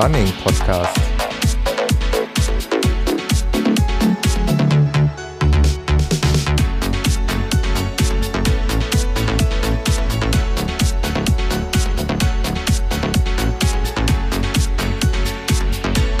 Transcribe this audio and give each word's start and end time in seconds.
Running 0.00 0.32
Podcast. 0.44 0.96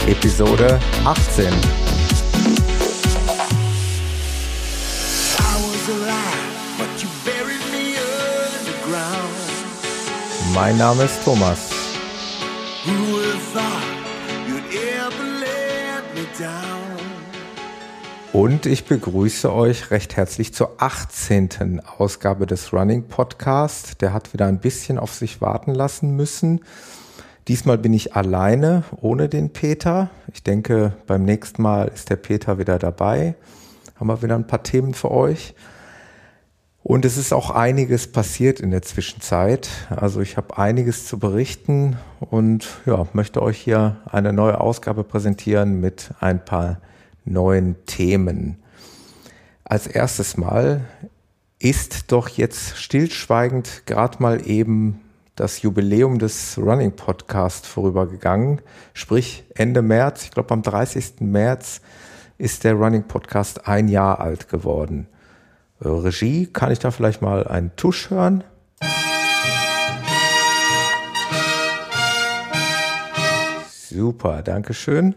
Episode 0.08 0.80
18. 1.04 1.46
Mein 10.52 10.76
Name 10.76 11.04
ist 11.04 11.22
Thomas. 11.24 11.77
Und 18.34 18.66
ich 18.66 18.84
begrüße 18.84 19.50
euch 19.50 19.90
recht 19.90 20.16
herzlich 20.16 20.52
zur 20.52 20.74
18. 20.82 21.80
Ausgabe 21.96 22.46
des 22.46 22.74
Running 22.74 23.04
Podcast. 23.04 24.02
Der 24.02 24.12
hat 24.12 24.34
wieder 24.34 24.44
ein 24.44 24.60
bisschen 24.60 24.98
auf 24.98 25.14
sich 25.14 25.40
warten 25.40 25.74
lassen 25.74 26.14
müssen. 26.14 26.60
Diesmal 27.48 27.78
bin 27.78 27.94
ich 27.94 28.14
alleine, 28.14 28.84
ohne 29.00 29.30
den 29.30 29.50
Peter. 29.54 30.10
Ich 30.30 30.42
denke, 30.42 30.92
beim 31.06 31.24
nächsten 31.24 31.62
Mal 31.62 31.88
ist 31.88 32.10
der 32.10 32.16
Peter 32.16 32.58
wieder 32.58 32.78
dabei. 32.78 33.34
Haben 33.96 34.08
wir 34.08 34.22
wieder 34.22 34.34
ein 34.34 34.46
paar 34.46 34.62
Themen 34.62 34.92
für 34.92 35.10
euch. 35.10 35.54
Und 36.82 37.06
es 37.06 37.16
ist 37.16 37.32
auch 37.32 37.50
einiges 37.50 38.12
passiert 38.12 38.60
in 38.60 38.70
der 38.70 38.82
Zwischenzeit. 38.82 39.70
Also 39.88 40.20
ich 40.20 40.36
habe 40.36 40.58
einiges 40.58 41.06
zu 41.06 41.18
berichten 41.18 41.96
und 42.20 42.68
ja, 42.84 43.06
möchte 43.14 43.40
euch 43.40 43.58
hier 43.58 43.96
eine 44.04 44.34
neue 44.34 44.60
Ausgabe 44.60 45.02
präsentieren 45.02 45.80
mit 45.80 46.10
ein 46.20 46.44
paar 46.44 46.78
neuen 47.32 47.76
Themen. 47.86 48.58
Als 49.64 49.86
erstes 49.86 50.36
Mal 50.36 50.84
ist 51.58 52.12
doch 52.12 52.28
jetzt 52.28 52.76
stillschweigend 52.78 53.82
gerade 53.86 54.22
mal 54.22 54.48
eben 54.48 55.00
das 55.36 55.62
Jubiläum 55.62 56.18
des 56.18 56.58
Running 56.58 56.92
Podcast 56.92 57.66
vorübergegangen. 57.66 58.60
Sprich 58.92 59.44
Ende 59.54 59.82
März, 59.82 60.24
ich 60.24 60.30
glaube 60.30 60.52
am 60.52 60.62
30. 60.62 61.20
März 61.20 61.80
ist 62.38 62.64
der 62.64 62.74
Running 62.74 63.04
Podcast 63.04 63.66
ein 63.68 63.88
Jahr 63.88 64.20
alt 64.20 64.48
geworden. 64.48 65.06
Regie, 65.80 66.46
kann 66.46 66.72
ich 66.72 66.80
da 66.80 66.90
vielleicht 66.90 67.22
mal 67.22 67.46
einen 67.46 67.74
Tusch 67.76 68.10
hören? 68.10 68.42
Super, 73.68 74.42
danke 74.42 74.74
schön. 74.74 75.14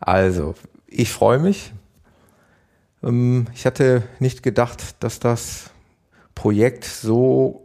Also, 0.00 0.54
ich 0.86 1.10
freue 1.10 1.38
mich. 1.38 1.72
Ähm, 3.02 3.46
ich 3.54 3.66
hatte 3.66 4.02
nicht 4.18 4.42
gedacht, 4.42 4.96
dass 5.00 5.20
das 5.20 5.70
Projekt 6.34 6.84
so 6.84 7.62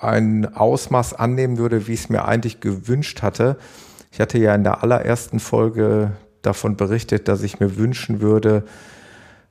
ein 0.00 0.54
Ausmaß 0.54 1.14
annehmen 1.14 1.58
würde, 1.58 1.86
wie 1.86 1.94
ich 1.94 2.00
es 2.00 2.08
mir 2.08 2.24
eigentlich 2.24 2.60
gewünscht 2.60 3.22
hatte. 3.22 3.56
Ich 4.12 4.20
hatte 4.20 4.38
ja 4.38 4.54
in 4.54 4.64
der 4.64 4.82
allerersten 4.82 5.40
Folge 5.40 6.12
davon 6.42 6.76
berichtet, 6.76 7.28
dass 7.28 7.42
ich 7.42 7.60
mir 7.60 7.76
wünschen 7.76 8.20
würde, 8.20 8.64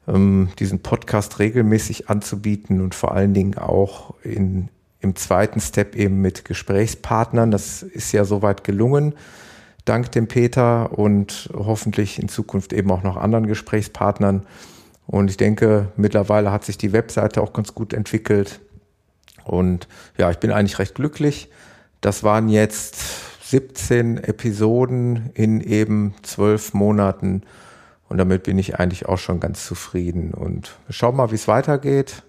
ähm, 0.07 0.49
diesen 0.59 0.81
Podcast 0.81 1.39
regelmäßig 1.39 2.09
anzubieten 2.09 2.81
und 2.81 2.95
vor 2.95 3.13
allen 3.13 3.33
Dingen 3.33 3.57
auch 3.57 4.15
in, 4.23 4.69
im 4.99 5.15
zweiten 5.15 5.61
Step 5.61 5.95
eben 5.95 6.21
mit 6.21 6.45
Gesprächspartnern. 6.45 7.51
Das 7.51 7.83
ist 7.83 8.11
ja 8.11 8.25
soweit 8.25 8.63
gelungen, 8.63 9.13
dank 9.89 10.11
dem 10.11 10.27
Peter 10.27 10.97
und 10.97 11.49
hoffentlich 11.53 12.21
in 12.21 12.29
Zukunft 12.29 12.73
eben 12.73 12.91
auch 12.91 13.03
noch 13.03 13.17
anderen 13.17 13.47
Gesprächspartnern. 13.47 14.45
Und 15.07 15.31
ich 15.31 15.37
denke, 15.37 15.87
mittlerweile 15.97 16.51
hat 16.51 16.63
sich 16.63 16.77
die 16.77 16.93
Webseite 16.93 17.41
auch 17.41 17.53
ganz 17.53 17.73
gut 17.73 17.93
entwickelt. 17.93 18.59
Und 19.43 19.87
ja, 20.17 20.29
ich 20.29 20.37
bin 20.37 20.51
eigentlich 20.51 20.77
recht 20.77 20.93
glücklich. 20.93 21.49
Das 22.01 22.23
waren 22.23 22.49
jetzt 22.49 23.49
17 23.49 24.23
Episoden 24.23 25.31
in 25.33 25.59
eben 25.59 26.13
zwölf 26.21 26.75
Monaten. 26.75 27.41
Und 28.07 28.19
damit 28.19 28.43
bin 28.43 28.59
ich 28.59 28.79
eigentlich 28.79 29.07
auch 29.07 29.17
schon 29.17 29.39
ganz 29.39 29.65
zufrieden. 29.65 30.35
Und 30.35 30.77
schau 30.91 31.11
mal, 31.11 31.31
wie 31.31 31.35
es 31.35 31.47
weitergeht. 31.47 32.21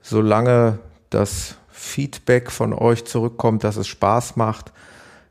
Solange 0.00 0.78
das 1.10 1.56
Feedback 1.70 2.52
von 2.52 2.72
euch 2.72 3.04
zurückkommt, 3.04 3.64
dass 3.64 3.76
es 3.76 3.88
Spaß 3.88 4.36
macht, 4.36 4.72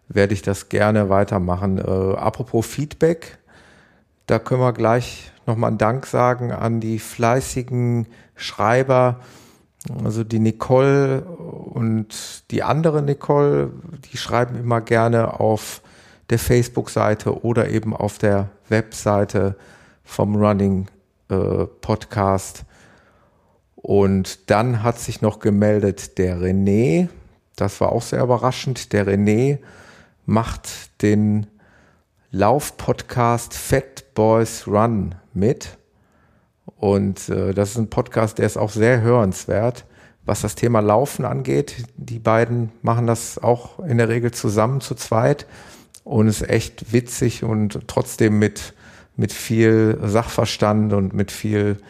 werde 0.09 0.33
ich 0.33 0.41
das 0.41 0.69
gerne 0.69 1.09
weitermachen. 1.09 1.77
Äh, 1.77 2.17
apropos 2.17 2.65
Feedback, 2.65 3.37
da 4.25 4.39
können 4.39 4.61
wir 4.61 4.73
gleich 4.73 5.31
nochmal 5.45 5.69
einen 5.69 5.77
Dank 5.77 6.05
sagen 6.05 6.51
an 6.51 6.79
die 6.79 6.99
fleißigen 6.99 8.07
Schreiber. 8.35 9.19
Also 10.03 10.23
die 10.23 10.39
Nicole 10.39 11.21
und 11.21 12.43
die 12.51 12.63
andere 12.63 13.01
Nicole, 13.01 13.71
die 14.11 14.17
schreiben 14.17 14.59
immer 14.59 14.81
gerne 14.81 15.39
auf 15.39 15.81
der 16.29 16.39
Facebook-Seite 16.39 17.43
oder 17.43 17.69
eben 17.69 17.95
auf 17.95 18.17
der 18.17 18.49
Webseite 18.67 19.55
vom 20.03 20.35
Running 20.35 20.87
äh, 21.29 21.65
Podcast. 21.81 22.65
Und 23.75 24.49
dann 24.49 24.83
hat 24.83 24.99
sich 24.99 25.21
noch 25.21 25.39
gemeldet 25.39 26.17
der 26.17 26.37
René. 26.37 27.07
Das 27.55 27.79
war 27.79 27.91
auch 27.91 28.01
sehr 28.01 28.21
überraschend. 28.21 28.91
Der 28.93 29.07
René 29.07 29.59
macht 30.29 31.01
den 31.01 31.47
Lauf-Podcast 32.31 33.55
Fat 33.55 34.13
Boys 34.13 34.67
Run 34.67 35.15
mit. 35.33 35.77
Und 36.77 37.29
äh, 37.29 37.53
das 37.53 37.71
ist 37.71 37.77
ein 37.77 37.89
Podcast, 37.89 38.37
der 38.37 38.45
ist 38.45 38.57
auch 38.57 38.69
sehr 38.69 39.01
hörenswert, 39.01 39.85
was 40.25 40.41
das 40.41 40.53
Thema 40.53 40.81
Laufen 40.81 41.25
angeht. 41.25 41.83
Die 41.97 42.19
beiden 42.19 42.71
machen 42.83 43.07
das 43.07 43.39
auch 43.41 43.79
in 43.79 43.97
der 43.97 44.07
Regel 44.07 44.31
zusammen 44.31 44.81
zu 44.81 44.93
zweit 44.93 45.47
und 46.03 46.27
ist 46.27 46.47
echt 46.47 46.93
witzig 46.93 47.43
und 47.43 47.87
trotzdem 47.87 48.37
mit 48.37 48.73
mit 49.15 49.33
viel 49.33 49.99
Sachverstand 50.01 50.93
und 50.93 51.13
mit 51.13 51.29
viel 51.29 51.81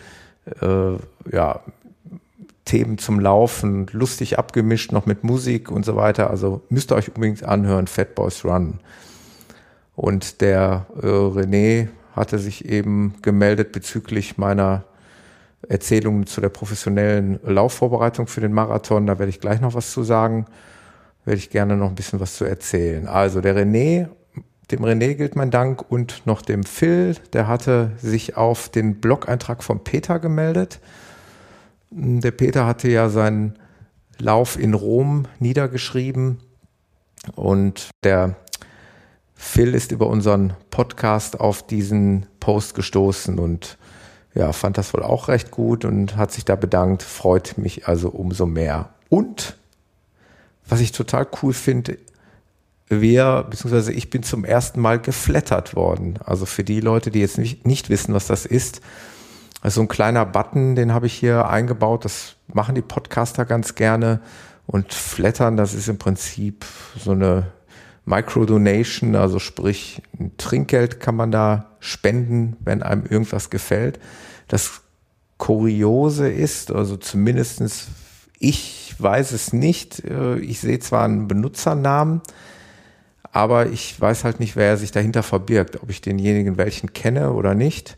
äh, 0.62 0.94
ja, 1.32 1.60
Themen 2.70 3.00
zum 3.00 3.20
Laufen, 3.20 3.88
lustig 3.94 4.38
abgemischt, 4.38 4.92
noch 4.92 5.08
mit 5.08 5.24
Musik 5.24 5.72
und 5.72 5.84
so 5.84 5.96
weiter. 5.96 6.30
Also 6.30 6.62
müsst 6.70 6.92
ihr 6.92 6.96
euch 6.96 7.08
unbedingt 7.08 7.44
anhören, 7.44 7.88
Fat 7.88 8.14
Boys 8.14 8.46
Run. 8.46 8.80
Und 9.96 10.42
der 10.42 10.86
äh, 11.02 11.08
René 11.08 11.88
hatte 12.16 12.38
sich 12.38 12.66
eben 12.66 13.16
gemeldet 13.24 13.72
bezüglich 13.72 14.38
meiner 14.38 14.84
Erzählungen 15.68 16.28
zu 16.28 16.42
der 16.42 16.50
professionellen 16.50 17.40
Laufvorbereitung 17.44 18.28
für 18.28 18.42
den 18.42 18.54
Marathon. 18.54 19.08
Da 19.08 19.18
werde 19.18 19.32
ich 19.32 19.40
gleich 19.40 19.62
noch 19.62 19.74
was 19.74 19.92
zu 19.92 20.04
sagen. 20.04 20.46
Werde 21.26 21.40
ich 21.40 21.50
gerne 21.50 21.76
noch 21.76 21.90
ein 21.90 21.96
bisschen 21.96 22.20
was 22.20 22.36
zu 22.36 22.46
erzählen. 22.46 23.08
Also 23.08 23.42
der 23.42 23.58
René 23.58 24.10
dem 24.70 24.86
René 24.86 25.16
gilt 25.16 25.36
mein 25.36 25.50
Dank 25.50 25.92
und 25.92 26.28
noch 26.28 26.44
dem 26.44 26.64
Phil, 26.64 27.16
der 27.34 27.48
hatte 27.48 27.94
sich 27.98 28.38
auf 28.38 28.70
den 28.70 29.02
Blog-Eintrag 29.02 29.64
von 29.64 29.84
Peter 29.84 30.20
gemeldet. 30.20 30.80
Der 31.92 32.32
Peter 32.32 32.66
hatte 32.66 32.90
ja 32.90 33.10
seinen 33.10 33.58
Lauf 34.18 34.60
in 34.60 34.74
Rom 34.74 35.26
niedergeschrieben 35.40 36.40
und 37.36 37.90
der 38.04 38.36
Phil 39.36 39.74
ist 39.74 39.92
über 39.92 40.08
unseren 40.08 40.54
Podcast 40.70 41.40
auf 41.40 41.66
diesen 41.66 42.26
Post 42.40 42.76
gestoßen 42.76 43.40
und 43.40 43.78
ja, 44.36 44.54
fand 44.54 44.78
das 44.78 44.94
wohl 44.94 45.02
auch 45.02 45.28
recht 45.28 45.50
gut 45.50 45.86
und 45.86 46.16
hat 46.18 46.32
sich 46.32 46.46
da 46.46 46.56
bedankt, 46.56 47.02
freut 47.04 47.58
mich 47.58 47.88
also 47.88 48.10
umso 48.10 48.46
mehr. 48.46 48.90
Und 49.10 49.58
was 50.68 50.82
ich 50.82 50.92
total 50.92 51.28
cool 51.42 51.54
finde, 51.54 51.98
wir, 52.90 53.46
beziehungsweise 53.50 53.94
ich 53.94 54.10
bin 54.10 54.24
zum 54.24 54.44
ersten 54.44 54.82
Mal 54.82 55.00
geflattert 55.00 55.76
worden. 55.76 56.20
Also 56.24 56.46
für 56.46 56.64
die 56.64 56.80
Leute, 56.80 57.12
die 57.12 57.20
jetzt 57.20 57.38
nicht, 57.38 57.66
nicht 57.66 57.90
wissen, 57.90 58.14
was 58.14 58.28
das 58.28 58.46
ist. 58.46 58.82
Also 59.62 59.82
ein 59.82 59.88
kleiner 59.88 60.26
Button, 60.26 60.76
den 60.76 60.94
habe 60.94 61.08
ich 61.08 61.14
hier 61.14 61.50
eingebaut. 61.50 62.06
Das 62.06 62.36
machen 62.48 62.76
die 62.76 62.82
Podcaster 62.82 63.46
ganz 63.46 63.76
gerne. 63.76 64.22
Und 64.66 64.94
Flattern, 64.94 65.58
das 65.58 65.74
ist 65.74 65.90
im 65.90 65.98
Prinzip 65.98 66.66
so 66.98 67.12
eine 67.12 67.48
Microdonation, 68.06 69.16
also 69.16 69.40
sprich 69.40 70.02
ein 70.20 70.32
Trinkgeld 70.38 71.00
kann 71.00 71.16
man 71.16 71.32
da 71.32 71.72
spenden, 71.80 72.56
wenn 72.62 72.84
einem 72.84 73.06
irgendwas 73.06 73.50
gefällt. 73.50 74.00
Das 74.48 74.82
Kuriose 75.38 76.30
ist, 76.30 76.72
also 76.72 76.98
zumindestens 76.98 77.88
ich 78.40 78.96
weiß 78.98 79.34
es 79.34 79.54
nicht. 79.54 80.04
Äh, 80.06 80.40
ich 80.40 80.60
sehe 80.60 80.80
zwar 80.80 81.06
einen 81.06 81.28
Benutzernamen, 81.28 82.22
aber 83.32 83.68
ich 83.68 84.00
weiß 84.00 84.24
halt 84.24 84.40
nicht, 84.40 84.56
wer 84.56 84.78
sich 84.78 84.92
dahinter 84.92 85.24
verbirgt, 85.24 85.84
ob 85.84 85.90
ich 85.90 86.02
denjenigen 86.02 86.58
welchen 86.58 86.94
kenne 86.94 87.34
oder 87.34 87.54
nicht. 87.54 87.98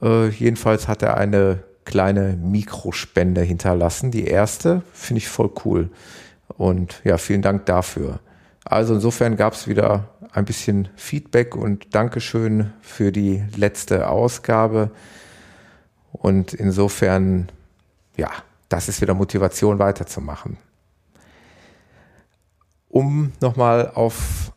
Äh, 0.00 0.28
jedenfalls 0.28 0.88
hat 0.88 1.02
er 1.02 1.16
eine 1.16 1.62
kleine 1.84 2.36
Mikrospende 2.36 3.42
hinterlassen. 3.42 4.10
Die 4.10 4.24
erste 4.24 4.82
finde 4.92 5.18
ich 5.18 5.28
voll 5.28 5.50
cool. 5.64 5.90
Und 6.56 7.00
ja, 7.04 7.18
vielen 7.18 7.42
Dank 7.42 7.66
dafür. 7.66 8.20
Also 8.64 8.94
insofern 8.94 9.36
gab 9.36 9.54
es 9.54 9.66
wieder 9.66 10.08
ein 10.32 10.44
bisschen 10.44 10.88
Feedback 10.96 11.56
und 11.56 11.94
Dankeschön 11.94 12.72
für 12.80 13.12
die 13.12 13.42
letzte 13.56 14.08
Ausgabe. 14.08 14.90
Und 16.12 16.54
insofern, 16.54 17.48
ja, 18.16 18.30
das 18.68 18.88
ist 18.88 19.00
wieder 19.00 19.14
Motivation 19.14 19.78
weiterzumachen. 19.78 20.58
Um 22.88 23.32
nochmal 23.40 23.90
auf 23.94 24.52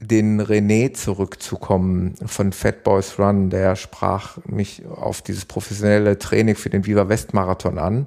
den 0.00 0.40
René 0.40 0.92
zurückzukommen 0.92 2.14
von 2.24 2.52
Fat 2.52 2.84
Boys 2.84 3.18
Run, 3.18 3.50
der 3.50 3.74
sprach 3.74 4.38
mich 4.46 4.86
auf 4.86 5.22
dieses 5.22 5.44
professionelle 5.44 6.18
Training 6.18 6.54
für 6.54 6.70
den 6.70 6.86
Viva 6.86 7.08
West 7.08 7.34
Marathon 7.34 7.78
an. 7.78 8.06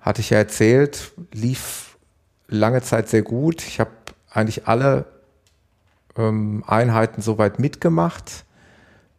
Hatte 0.00 0.20
ich 0.20 0.30
ja 0.30 0.38
erzählt, 0.38 1.12
lief 1.32 1.96
lange 2.48 2.82
Zeit 2.82 3.08
sehr 3.08 3.22
gut. 3.22 3.66
Ich 3.66 3.78
habe 3.78 3.90
eigentlich 4.30 4.66
alle 4.66 5.06
ähm, 6.16 6.64
Einheiten 6.66 7.22
soweit 7.22 7.58
mitgemacht, 7.58 8.44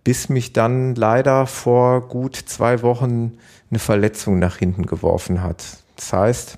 bis 0.04 0.30
mich 0.30 0.54
dann 0.54 0.96
leider 0.96 1.48
vor 1.48 2.08
gut 2.08 2.36
zwei 2.36 2.82
Wochen 2.82 3.38
eine 3.70 3.80
Verletzung 3.80 4.40
nach 4.40 4.58
hinten 4.58 4.86
geworfen 4.86 5.42
hat. 5.42 5.64
Das 5.96 6.14
heißt, 6.14 6.58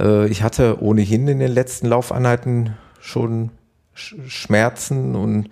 äh, 0.00 0.26
ich 0.28 0.42
hatte 0.42 0.82
ohnehin 0.82 1.28
in 1.28 1.38
den 1.38 1.52
letzten 1.52 1.86
Laufeinheiten 1.86 2.76
schon 3.06 3.50
Schmerzen 3.94 5.14
und 5.14 5.48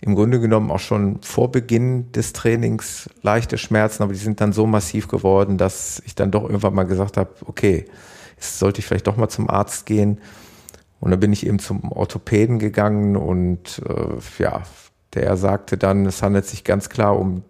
im 0.00 0.14
Grunde 0.14 0.40
genommen 0.40 0.70
auch 0.70 0.80
schon 0.80 1.20
vor 1.22 1.52
Beginn 1.52 2.10
des 2.12 2.32
Trainings 2.32 3.08
leichte 3.22 3.58
Schmerzen, 3.58 4.02
aber 4.02 4.12
die 4.12 4.18
sind 4.18 4.40
dann 4.40 4.52
so 4.52 4.66
massiv 4.66 5.08
geworden, 5.08 5.58
dass 5.58 6.02
ich 6.04 6.14
dann 6.14 6.30
doch 6.30 6.44
irgendwann 6.44 6.74
mal 6.74 6.84
gesagt 6.84 7.16
habe, 7.16 7.30
okay, 7.46 7.84
jetzt 8.34 8.58
sollte 8.58 8.80
ich 8.80 8.86
vielleicht 8.86 9.06
doch 9.06 9.16
mal 9.16 9.28
zum 9.28 9.48
Arzt 9.48 9.86
gehen. 9.86 10.20
Und 11.00 11.10
dann 11.10 11.20
bin 11.20 11.32
ich 11.32 11.46
eben 11.46 11.58
zum 11.58 11.90
Orthopäden 11.92 12.58
gegangen 12.58 13.16
und 13.16 13.82
äh, 13.88 14.42
ja, 14.42 14.62
der 15.14 15.36
sagte 15.36 15.76
dann, 15.76 16.06
es 16.06 16.22
handelt 16.22 16.46
sich 16.46 16.64
ganz 16.64 16.88
klar 16.88 17.18
um, 17.18 17.42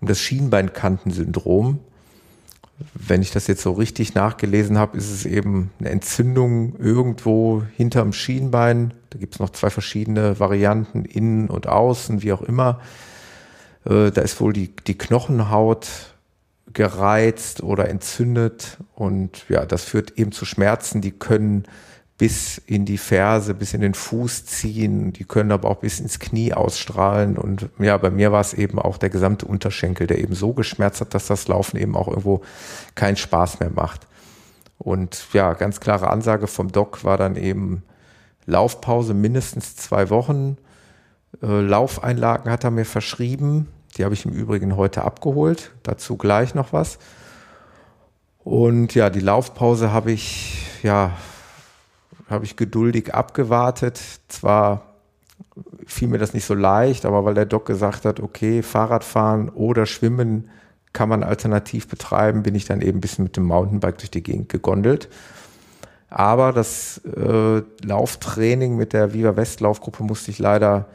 um 0.00 0.08
das 0.08 0.20
Schienbeinkantensyndrom 0.20 1.80
wenn 2.94 3.22
ich 3.22 3.30
das 3.30 3.46
jetzt 3.46 3.62
so 3.62 3.72
richtig 3.72 4.14
nachgelesen 4.14 4.78
habe, 4.78 4.96
ist 4.96 5.10
es 5.10 5.24
eben 5.26 5.70
eine 5.78 5.90
Entzündung 5.90 6.76
irgendwo 6.78 7.62
hinterm 7.76 8.12
Schienbein. 8.12 8.94
Da 9.10 9.18
gibt 9.18 9.34
es 9.34 9.40
noch 9.40 9.50
zwei 9.50 9.70
verschiedene 9.70 10.38
Varianten, 10.40 11.04
innen 11.04 11.48
und 11.48 11.66
außen, 11.66 12.22
wie 12.22 12.32
auch 12.32 12.42
immer. 12.42 12.80
Äh, 13.84 14.10
da 14.10 14.20
ist 14.22 14.40
wohl 14.40 14.52
die, 14.52 14.74
die 14.86 14.96
Knochenhaut 14.96 15.88
gereizt 16.72 17.62
oder 17.62 17.88
entzündet 17.88 18.78
und 18.94 19.44
ja, 19.48 19.66
das 19.66 19.84
führt 19.84 20.18
eben 20.18 20.32
zu 20.32 20.44
Schmerzen, 20.44 21.00
die 21.00 21.10
können 21.10 21.64
bis 22.22 22.56
in 22.66 22.84
die 22.84 22.98
Ferse, 22.98 23.52
bis 23.52 23.74
in 23.74 23.80
den 23.80 23.94
Fuß 23.94 24.46
ziehen. 24.46 25.12
Die 25.12 25.24
können 25.24 25.50
aber 25.50 25.68
auch 25.68 25.78
bis 25.78 25.98
ins 25.98 26.20
Knie 26.20 26.54
ausstrahlen. 26.54 27.36
Und 27.36 27.68
ja, 27.80 27.96
bei 27.96 28.10
mir 28.10 28.30
war 28.30 28.40
es 28.40 28.54
eben 28.54 28.78
auch 28.78 28.96
der 28.96 29.10
gesamte 29.10 29.44
Unterschenkel, 29.44 30.06
der 30.06 30.18
eben 30.18 30.36
so 30.36 30.52
geschmerzt 30.52 31.00
hat, 31.00 31.14
dass 31.14 31.26
das 31.26 31.48
Laufen 31.48 31.78
eben 31.78 31.96
auch 31.96 32.06
irgendwo 32.06 32.42
keinen 32.94 33.16
Spaß 33.16 33.58
mehr 33.58 33.70
macht. 33.70 34.06
Und 34.78 35.26
ja, 35.32 35.54
ganz 35.54 35.80
klare 35.80 36.10
Ansage 36.10 36.46
vom 36.46 36.70
Doc 36.70 37.02
war 37.02 37.16
dann 37.16 37.34
eben 37.34 37.82
Laufpause 38.46 39.14
mindestens 39.14 39.74
zwei 39.74 40.08
Wochen. 40.08 40.58
Äh, 41.42 41.60
Laufeinlagen 41.60 42.52
hat 42.52 42.62
er 42.62 42.70
mir 42.70 42.86
verschrieben. 42.86 43.66
Die 43.96 44.04
habe 44.04 44.14
ich 44.14 44.24
im 44.26 44.32
Übrigen 44.32 44.76
heute 44.76 45.02
abgeholt. 45.02 45.72
Dazu 45.82 46.16
gleich 46.16 46.54
noch 46.54 46.72
was. 46.72 47.00
Und 48.44 48.94
ja, 48.94 49.10
die 49.10 49.18
Laufpause 49.18 49.92
habe 49.92 50.12
ich 50.12 50.68
ja 50.84 51.16
habe 52.32 52.44
ich 52.44 52.56
geduldig 52.56 53.14
abgewartet. 53.14 54.00
Zwar 54.28 54.82
fiel 55.86 56.08
mir 56.08 56.18
das 56.18 56.34
nicht 56.34 56.44
so 56.44 56.54
leicht, 56.54 57.04
aber 57.04 57.24
weil 57.24 57.34
der 57.34 57.46
Doc 57.46 57.66
gesagt 57.66 58.04
hat, 58.04 58.20
okay, 58.20 58.62
Fahrradfahren 58.62 59.48
oder 59.48 59.86
Schwimmen 59.86 60.48
kann 60.92 61.08
man 61.08 61.22
alternativ 61.22 61.88
betreiben, 61.88 62.42
bin 62.42 62.54
ich 62.54 62.64
dann 62.64 62.80
eben 62.80 62.98
ein 62.98 63.00
bisschen 63.00 63.24
mit 63.24 63.36
dem 63.36 63.44
Mountainbike 63.44 63.98
durch 63.98 64.10
die 64.10 64.22
Gegend 64.22 64.48
gegondelt. 64.48 65.08
Aber 66.10 66.52
das 66.52 67.00
äh, 67.04 67.62
Lauftraining 67.82 68.76
mit 68.76 68.92
der 68.92 69.14
Viva 69.14 69.34
West 69.36 69.60
Laufgruppe 69.60 70.02
musste 70.02 70.30
ich 70.30 70.38
leider 70.38 70.86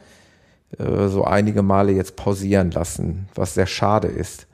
äh, 0.78 1.08
so 1.08 1.24
einige 1.24 1.62
Male 1.62 1.92
jetzt 1.92 2.14
pausieren 2.14 2.70
lassen, 2.70 3.28
was 3.34 3.54
sehr 3.54 3.66
schade 3.66 4.06
ist. 4.06 4.46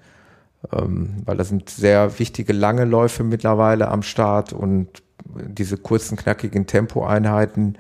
Ähm, 0.72 1.16
weil 1.26 1.36
da 1.36 1.44
sind 1.44 1.68
sehr 1.68 2.18
wichtige 2.18 2.54
lange 2.54 2.86
Läufe 2.86 3.24
mittlerweile 3.24 3.88
am 3.88 4.02
Start 4.02 4.54
und 4.54 5.02
diese 5.24 5.76
kurzen, 5.76 6.16
knackigen 6.16 6.66
Tempoeinheiten, 6.66 7.78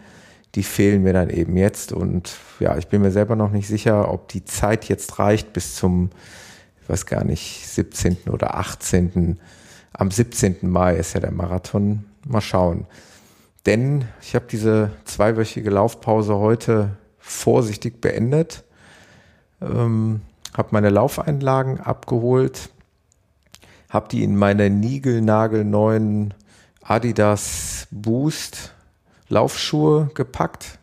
die 0.54 0.62
fehlen 0.62 1.02
mir 1.02 1.12
dann 1.12 1.30
eben 1.30 1.56
jetzt. 1.56 1.92
Und 1.92 2.36
ja, 2.60 2.76
ich 2.76 2.88
bin 2.88 3.02
mir 3.02 3.10
selber 3.10 3.36
noch 3.36 3.50
nicht 3.50 3.68
sicher, 3.68 4.12
ob 4.12 4.28
die 4.28 4.44
Zeit 4.44 4.86
jetzt 4.86 5.18
reicht 5.18 5.52
bis 5.52 5.74
zum, 5.76 6.10
ich 6.82 6.88
weiß 6.88 7.06
gar 7.06 7.24
nicht, 7.24 7.68
17. 7.68 8.28
oder 8.30 8.56
18. 8.56 9.38
Am 9.92 10.10
17. 10.10 10.56
Mai 10.62 10.96
ist 10.96 11.14
ja 11.14 11.20
der 11.20 11.32
Marathon. 11.32 12.04
Mal 12.26 12.40
schauen. 12.40 12.86
Denn 13.66 14.04
ich 14.20 14.34
habe 14.34 14.46
diese 14.50 14.90
zweiwöchige 15.04 15.70
Laufpause 15.70 16.36
heute 16.36 16.96
vorsichtig 17.18 18.00
beendet, 18.00 18.64
ähm, 19.62 20.20
habe 20.56 20.68
meine 20.72 20.90
Laufeinlagen 20.90 21.80
abgeholt, 21.80 22.70
habe 23.88 24.08
die 24.08 24.22
in 24.22 24.36
meine 24.36 24.68
niegelnagelneuen 24.68 26.34
Adidas 26.84 27.88
Boost 27.90 28.72
Laufschuhe 29.28 30.10
gepackt. 30.14 30.78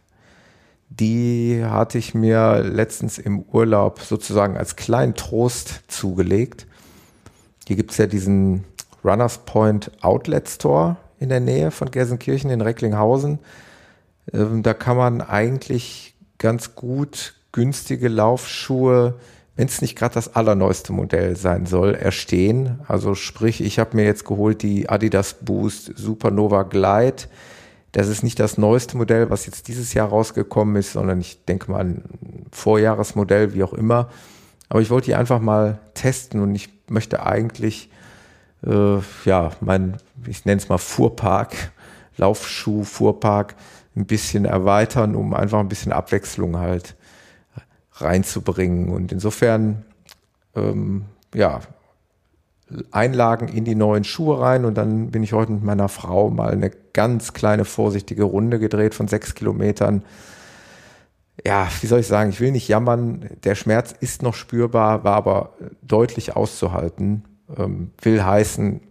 Die 0.89 1.63
hatte 1.63 1.97
ich 1.97 2.13
mir 2.13 2.63
letztens 2.63 3.17
im 3.17 3.43
Urlaub 3.43 4.01
sozusagen 4.01 4.57
als 4.57 4.75
kleinen 4.75 5.15
Trost 5.15 5.83
zugelegt. 5.87 6.67
Hier 7.67 7.75
gibt 7.75 7.91
es 7.91 7.97
ja 7.97 8.07
diesen 8.07 8.65
Runners 9.03 9.39
Point 9.45 9.91
Outlet 10.01 10.49
Store 10.49 10.97
in 11.19 11.29
der 11.29 11.39
Nähe 11.39 11.71
von 11.71 11.91
Gelsenkirchen 11.91 12.49
in 12.49 12.61
Recklinghausen. 12.61 13.39
Ähm, 14.33 14.63
da 14.63 14.73
kann 14.73 14.97
man 14.97 15.21
eigentlich 15.21 16.15
ganz 16.39 16.75
gut 16.75 17.35
günstige 17.51 18.07
Laufschuhe 18.07 19.15
wenn 19.55 19.67
es 19.67 19.81
nicht 19.81 19.97
gerade 19.97 20.13
das 20.13 20.35
allerneueste 20.35 20.93
Modell 20.93 21.35
sein 21.35 21.65
soll, 21.65 21.93
erstehen. 21.93 22.79
Also 22.87 23.15
sprich, 23.15 23.61
ich 23.61 23.79
habe 23.79 23.95
mir 23.97 24.05
jetzt 24.05 24.25
geholt 24.25 24.61
die 24.61 24.89
Adidas 24.89 25.35
Boost 25.41 25.91
Supernova 25.97 26.63
Glide. 26.63 27.23
Das 27.91 28.07
ist 28.07 28.23
nicht 28.23 28.39
das 28.39 28.57
neueste 28.57 28.95
Modell, 28.95 29.29
was 29.29 29.45
jetzt 29.45 29.67
dieses 29.67 29.93
Jahr 29.93 30.07
rausgekommen 30.07 30.77
ist, 30.77 30.93
sondern 30.93 31.19
ich 31.19 31.43
denke 31.43 31.69
mal 31.69 31.81
ein 31.81 32.03
Vorjahresmodell, 32.51 33.53
wie 33.53 33.63
auch 33.63 33.73
immer. 33.73 34.09
Aber 34.69 34.81
ich 34.81 34.89
wollte 34.89 35.07
die 35.07 35.15
einfach 35.15 35.41
mal 35.41 35.79
testen 35.93 36.39
und 36.39 36.55
ich 36.55 36.69
möchte 36.87 37.25
eigentlich, 37.25 37.89
äh, 38.65 38.99
ja, 39.25 39.51
mein, 39.59 39.97
ich 40.25 40.45
nenne 40.45 40.61
es 40.61 40.69
mal 40.69 40.77
Fuhrpark, 40.77 41.73
Laufschuh, 42.15 42.83
Fuhrpark 42.85 43.55
ein 43.97 44.05
bisschen 44.05 44.45
erweitern, 44.45 45.15
um 45.15 45.33
einfach 45.33 45.59
ein 45.59 45.67
bisschen 45.67 45.91
Abwechslung 45.91 46.57
halt 46.57 46.95
reinzubringen. 48.03 48.89
Und 48.89 49.11
insofern, 49.11 49.85
ähm, 50.55 51.05
ja, 51.33 51.61
Einlagen 52.91 53.47
in 53.47 53.65
die 53.65 53.75
neuen 53.75 54.03
Schuhe 54.03 54.39
rein 54.39 54.65
und 54.65 54.75
dann 54.75 55.11
bin 55.11 55.23
ich 55.23 55.33
heute 55.33 55.51
mit 55.51 55.63
meiner 55.63 55.89
Frau 55.89 56.29
mal 56.29 56.51
eine 56.51 56.71
ganz 56.93 57.33
kleine 57.33 57.65
vorsichtige 57.65 58.23
Runde 58.23 58.59
gedreht 58.59 58.95
von 58.95 59.07
sechs 59.07 59.35
Kilometern. 59.35 60.03
Ja, 61.45 61.67
wie 61.81 61.87
soll 61.87 61.99
ich 61.99 62.07
sagen, 62.07 62.29
ich 62.29 62.39
will 62.39 62.51
nicht 62.51 62.67
jammern, 62.67 63.29
der 63.43 63.55
Schmerz 63.55 63.93
ist 63.99 64.21
noch 64.21 64.35
spürbar, 64.35 65.03
war 65.03 65.15
aber 65.15 65.53
deutlich 65.81 66.35
auszuhalten. 66.35 67.25
Ähm, 67.57 67.91
will 68.01 68.23
heißen, 68.23 68.81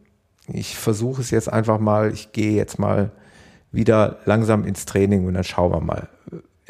ich 0.48 0.76
versuche 0.76 1.22
es 1.22 1.30
jetzt 1.30 1.52
einfach 1.52 1.78
mal, 1.78 2.12
ich 2.12 2.32
gehe 2.32 2.52
jetzt 2.52 2.78
mal 2.78 3.12
wieder 3.72 4.18
langsam 4.24 4.64
ins 4.64 4.84
Training 4.84 5.26
und 5.26 5.34
dann 5.34 5.44
schauen 5.44 5.72
wir 5.72 5.80
mal 5.80 6.08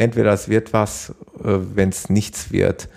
entweder 0.00 0.32
es 0.32 0.48
wird 0.48 0.72
was, 0.72 1.10
äh, 1.44 1.58
wenn 1.74 1.90
es 1.90 2.08
nichts 2.08 2.50
wird, 2.50 2.88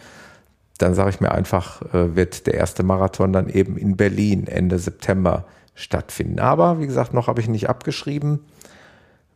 dann 0.77 0.93
sage 0.95 1.10
ich 1.12 1.22
mir 1.22 1.31
einfach, 1.31 1.81
äh, 1.93 2.15
wird 2.15 2.48
der 2.48 2.55
erste 2.55 2.83
Marathon 2.83 3.33
dann 3.33 3.50
eben 3.50 3.77
in 3.77 3.98
Berlin 3.98 4.48
Ende 4.48 4.79
September 4.79 5.45
stattfinden. 5.75 6.39
Aber 6.39 6.79
wie 6.79 6.88
gesagt, 6.88 7.13
noch 7.13 7.27
habe 7.27 7.41
ich 7.41 7.50
nicht 7.50 7.69
abgeschrieben, 7.69 8.39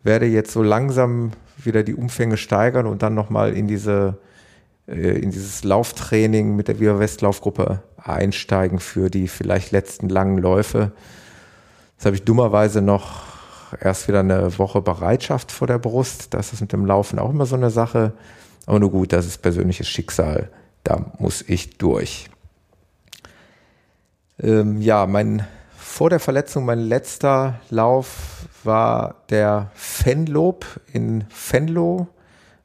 werde 0.04 0.26
jetzt 0.26 0.52
so 0.52 0.64
langsam 0.64 1.32
wieder 1.58 1.84
die 1.84 1.96
Umfänge 1.96 2.38
steigern 2.38 2.88
und 2.88 3.02
dann 3.02 3.14
nochmal 3.14 3.54
in 3.54 3.68
diese 3.68 4.18
äh, 4.88 5.20
in 5.20 5.32
dieses 5.32 5.64
Lauftraining 5.64 6.56
mit 6.56 6.70
der 6.70 6.80
Viva 6.80 7.00
West 7.00 7.22
Laufgruppe 7.22 7.84
einsteigen 7.98 8.80
für 8.80 9.10
die 9.10 9.28
vielleicht 9.28 9.72
letzten 9.72 10.08
langen 10.08 10.38
Läufe. 10.38 10.94
Das 11.98 12.06
habe 12.06 12.16
ich 12.16 12.24
dummerweise 12.24 12.82
noch 12.82 13.27
erst 13.80 14.08
wieder 14.08 14.20
eine 14.22 14.58
Woche 14.58 14.82
Bereitschaft 14.82 15.52
vor 15.52 15.68
der 15.68 15.80
Brust. 15.80 16.34
Das 16.34 16.54
ist 16.54 16.62
mit 16.62 16.74
dem 16.74 16.86
Laufen 16.86 17.20
auch 17.20 17.30
immer 17.30 17.46
so 17.46 17.56
eine 17.56 17.70
Sache. 17.70 18.14
Aber 18.66 18.80
nur 18.80 18.92
gut, 18.92 19.14
das 19.14 19.26
ist 19.26 19.42
persönliches 19.42 19.88
Schicksal. 19.88 20.50
Da 20.84 21.12
muss 21.20 21.42
ich 21.42 21.78
durch. 21.78 22.30
Ähm, 24.40 24.82
ja, 24.82 25.06
mein, 25.06 25.48
vor 25.76 26.10
der 26.10 26.20
Verletzung, 26.20 26.66
mein 26.66 26.80
letzter 26.80 27.60
Lauf 27.70 28.48
war 28.64 29.16
der 29.30 29.72
Fenlob 29.74 30.66
in 30.92 31.26
Fenlo, 31.30 32.08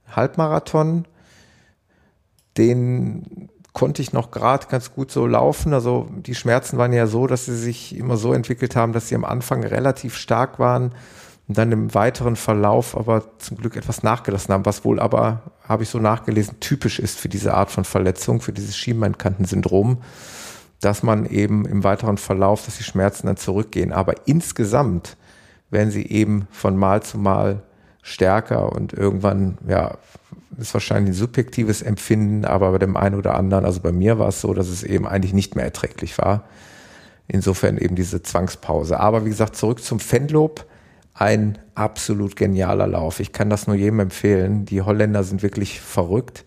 Halbmarathon. 0.09 1.07
Den 2.59 3.49
konnte 3.73 4.03
ich 4.03 4.13
noch 4.13 4.31
gerade 4.31 4.67
ganz 4.67 4.93
gut 4.93 5.11
so 5.11 5.27
laufen. 5.27 5.73
Also 5.73 6.09
die 6.15 6.35
Schmerzen 6.35 6.79
waren 6.79 6.93
ja 6.93 7.07
so, 7.07 7.27
dass 7.27 7.47
sie 7.47 7.57
sich 7.57 7.97
immer 7.97 8.17
so 8.17 8.33
entwickelt 8.33 8.77
haben, 8.77 8.93
dass 8.93 9.09
sie 9.09 9.15
am 9.15 9.25
Anfang 9.25 9.65
relativ 9.65 10.17
stark 10.17 10.59
waren 10.59 10.93
und 11.49 11.59
dann 11.59 11.73
im 11.73 11.95
weiteren 11.95 12.37
Verlauf 12.37 12.97
aber 12.97 13.39
zum 13.39 13.57
Glück 13.57 13.77
etwas 13.77 14.03
nachgelassen 14.03 14.53
haben, 14.53 14.67
was 14.67 14.85
wohl 14.85 15.01
aber, 15.01 15.43
habe 15.67 15.83
ich 15.83 15.89
so 15.89 15.99
nachgelesen, 15.99 16.61
typisch 16.61 16.99
ist 16.99 17.19
für 17.19 17.29
diese 17.29 17.55
Art 17.55 17.71
von 17.71 17.85
Verletzung, 17.85 18.41
für 18.41 18.53
dieses 18.53 18.77
Schienbeinkantensyndrom, 18.77 19.99
dass 20.81 21.03
man 21.03 21.27
eben 21.27 21.65
im 21.65 21.85
weiteren 21.85 22.19
Verlauf, 22.19 22.65
dass 22.65 22.77
die 22.77 22.85
Schmerzen 22.85 23.27
dann 23.27 23.37
zurückgehen. 23.37 23.93
Aber 23.93 24.15
insgesamt 24.27 25.17
werden 25.71 25.91
sie 25.91 26.07
eben 26.07 26.47
von 26.51 26.77
Mal 26.77 27.03
zu 27.03 27.19
Mal 27.19 27.63
stärker 28.03 28.73
und 28.73 28.93
irgendwann, 28.93 29.59
ja, 29.67 29.97
ist 30.59 30.75
wahrscheinlich 30.75 31.13
ein 31.13 31.19
subjektives 31.19 31.83
Empfinden, 31.83 32.45
aber 32.45 32.73
bei 32.73 32.79
dem 32.79 32.97
einen 32.97 33.15
oder 33.15 33.35
anderen, 33.35 33.65
also 33.65 33.81
bei 33.81 33.93
mir 33.93 34.19
war 34.19 34.29
es 34.29 34.41
so, 34.41 34.53
dass 34.53 34.69
es 34.69 34.83
eben 34.83 35.07
eigentlich 35.07 35.33
nicht 35.33 35.57
mehr 35.57 35.65
erträglich 35.65 36.19
war. 36.19 36.45
Insofern 37.29 37.79
eben 37.79 37.95
diese 37.95 38.23
Zwangspause. 38.23 39.01
Aber 39.01 39.25
wie 39.25 39.31
gesagt, 39.31 39.57
zurück 39.57 39.83
zum 39.83 40.01
Fenlob 40.01 40.67
ein 41.15 41.59
absolut 41.75 42.37
genialer 42.37 42.87
Lauf. 42.87 43.21
Ich 43.21 43.33
kann 43.33 43.49
das 43.49 43.67
nur 43.67 43.77
jedem 43.77 44.01
empfehlen. 44.01 44.67
Die 44.67 44.83
Holländer 44.83 45.25
sind 45.25 45.43
wirklich 45.43 45.81
verrückt. 45.81 46.45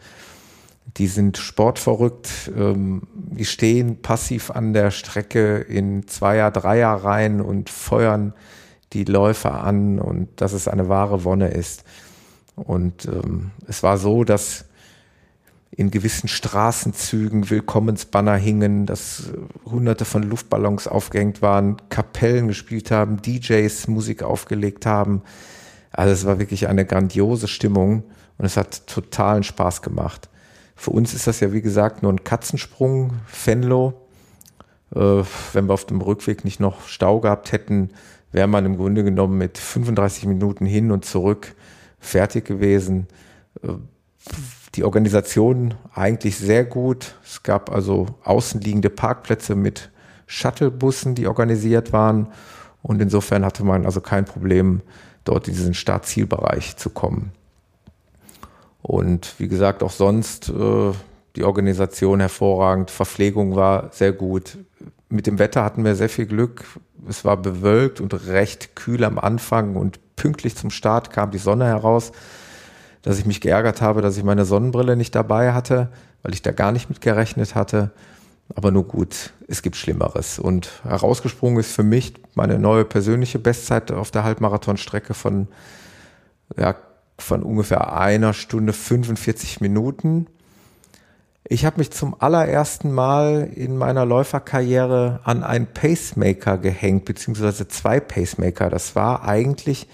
Die 0.98 1.08
sind 1.08 1.38
sportverrückt. 1.38 2.52
Ähm, 2.56 3.04
die 3.16 3.46
stehen 3.46 4.02
passiv 4.02 4.52
an 4.52 4.74
der 4.74 4.92
Strecke 4.92 5.58
in 5.58 6.08
Zweier-, 6.08 6.52
Dreier-Reihen 6.52 7.42
und 7.42 7.70
feuern 7.70 8.34
die 8.96 9.04
Läufer 9.04 9.64
an 9.64 10.00
und 10.00 10.30
dass 10.42 10.54
es 10.54 10.68
eine 10.68 10.90
wahre 10.90 11.24
Wonne 11.24 11.50
ist. 11.50 11.84
Und 12.56 13.06
ähm, 13.06 13.52
es 13.68 13.84
war 13.84 13.98
so, 13.98 14.24
dass 14.24 14.66
in 15.72 15.92
gewissen 15.92 16.30
Straßenzügen 16.30 17.50
Willkommensbanner 17.50 18.36
hingen, 18.36 18.86
dass 18.86 19.34
hunderte 19.66 20.06
von 20.06 20.24
Luftballons 20.24 20.88
aufgehängt 20.88 21.42
waren, 21.42 21.76
Kapellen 21.90 22.48
gespielt 22.48 22.92
haben, 22.92 23.22
DJs 23.22 23.90
Musik 23.90 24.24
aufgelegt 24.24 24.86
haben. 24.86 25.22
Also 25.92 26.14
es 26.14 26.26
war 26.26 26.40
wirklich 26.40 26.70
eine 26.70 26.86
grandiose 26.86 27.50
Stimmung 27.50 28.04
und 28.38 28.46
es 28.46 28.56
hat 28.56 28.88
totalen 28.88 29.44
Spaß 29.44 29.82
gemacht. 29.82 30.30
Für 30.78 30.92
uns 30.92 31.14
ist 31.14 31.28
das 31.28 31.42
ja 31.42 31.52
wie 31.52 31.62
gesagt 31.62 32.04
nur 32.04 32.14
ein 32.14 32.24
Katzensprung, 32.24 33.14
Fenlo. 33.28 34.02
Äh, 34.94 35.24
wenn 35.54 35.68
wir 35.68 35.74
auf 35.74 35.86
dem 35.86 36.00
Rückweg 36.00 36.46
nicht 36.46 36.62
noch 36.62 36.88
Stau 36.88 37.20
gehabt 37.20 37.52
hätten, 37.52 37.90
wäre 38.36 38.48
man 38.48 38.66
im 38.66 38.78
Grunde 38.78 39.04
genommen 39.04 39.38
mit 39.38 39.58
35 39.58 40.26
Minuten 40.26 40.66
hin 40.66 40.92
und 40.92 41.06
zurück 41.06 41.56
fertig 42.00 42.46
gewesen 42.46 43.08
die 44.76 44.84
Organisation 44.84 45.74
eigentlich 45.94 46.38
sehr 46.38 46.66
gut. 46.66 47.16
Es 47.24 47.44
gab 47.44 47.72
also 47.72 48.08
außenliegende 48.24 48.90
Parkplätze 48.90 49.56
mit 49.56 49.90
Shuttlebussen, 50.28 51.16
die 51.16 51.28
organisiert 51.28 51.94
waren. 51.94 52.28
Und 52.82 53.02
insofern 53.02 53.46
hatte 53.46 53.64
man 53.64 53.86
also 53.86 54.02
kein 54.02 54.26
Problem, 54.26 54.82
dort 55.24 55.48
in 55.48 55.56
diesen 55.56 55.74
Startzielbereich 55.74 56.78
zu 56.78 56.90
kommen. 56.90 57.32
Und 58.82 59.34
wie 59.40 59.48
gesagt, 59.48 59.82
auch 59.82 59.92
sonst 59.92 60.50
äh, 60.50 60.92
die 61.36 61.44
Organisation 61.44 62.20
hervorragend, 62.20 62.92
Verpflegung 62.92 63.56
war 63.56 63.90
sehr 63.92 64.12
gut. 64.12 64.58
Mit 65.16 65.28
dem 65.28 65.40
Wetter 65.40 65.64
hatten 65.64 65.84
wir 65.84 65.96
sehr 65.96 66.10
viel 66.10 66.26
Glück. 66.26 66.66
Es 67.08 67.26
war 67.26 67.38
bewölkt 67.38 68.02
und 68.02 68.28
recht 68.28 68.76
kühl 68.76 69.04
am 69.04 69.18
Anfang 69.18 69.76
und 69.76 70.00
pünktlich 70.16 70.56
zum 70.56 70.70
Start 70.70 71.12
kam 71.12 71.32
die 71.32 71.38
Sonne 71.38 71.66
heraus 71.66 72.12
dass 73.06 73.20
ich 73.20 73.28
mich 73.28 73.40
geärgert 73.40 73.82
habe, 73.82 74.02
dass 74.02 74.18
ich 74.18 74.24
meine 74.24 74.46
Sonnenbrille 74.46 74.96
nicht 74.96 75.14
dabei 75.14 75.54
hatte, 75.54 75.90
weil 76.24 76.34
ich 76.34 76.42
da 76.42 76.52
gar 76.52 76.72
nicht 76.72 76.90
mit 76.90 77.02
gerechnet 77.02 77.54
hatte. 77.54 77.92
Aber 78.56 78.72
nur 78.72 78.84
gut, 78.84 79.32
es 79.48 79.62
gibt 79.62 79.76
Schlimmeres. 79.76 80.40
Und 80.40 80.82
herausgesprungen 80.84 81.60
ist 81.60 81.72
für 81.72 81.84
mich 81.84 82.16
meine 82.34 82.58
neue 82.58 82.84
persönliche 82.84 83.38
Bestzeit 83.38 83.92
auf 83.92 84.10
der 84.10 84.24
Halbmarathonstrecke 84.24 85.14
von, 85.14 85.48
ja, 86.58 86.76
von 87.20 87.44
ungefähr 87.44 87.96
einer 87.96 88.34
Stunde 88.34 88.74
45 88.74 89.62
Minuten. 89.62 90.26
Ich 91.48 91.64
habe 91.64 91.78
mich 91.78 91.92
zum 91.92 92.16
allerersten 92.20 92.92
Mal 92.92 93.52
in 93.54 93.78
meiner 93.78 94.04
Läuferkarriere 94.04 95.20
an 95.24 95.44
einen 95.44 95.68
Pacemaker 95.68 96.58
gehängt, 96.58 97.06
beziehungsweise 97.06 97.68
zwei 97.68 98.00
Pacemaker. 98.00 98.72
Das 98.72 98.96
war 98.96 99.28
eigentlich 99.28 99.88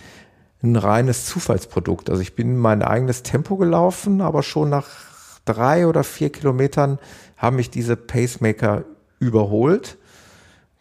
ein 0.64 0.78
reines 0.78 1.26
Zufallsprodukt. 1.26 2.10
Also 2.10 2.22
ich 2.22 2.36
bin 2.36 2.58
mein 2.58 2.82
eigenes 2.82 3.24
Tempo 3.24 3.58
gelaufen, 3.58 4.22
aber 4.22 4.44
schon 4.44 4.70
nach 4.70 4.88
drei 5.44 5.88
oder 5.88 6.06
vier 6.06 6.32
Kilometern 6.32 7.00
haben 7.36 7.58
mich 7.58 7.70
diese 7.70 7.98
Pacemaker 7.98 8.86
überholt. 9.20 9.98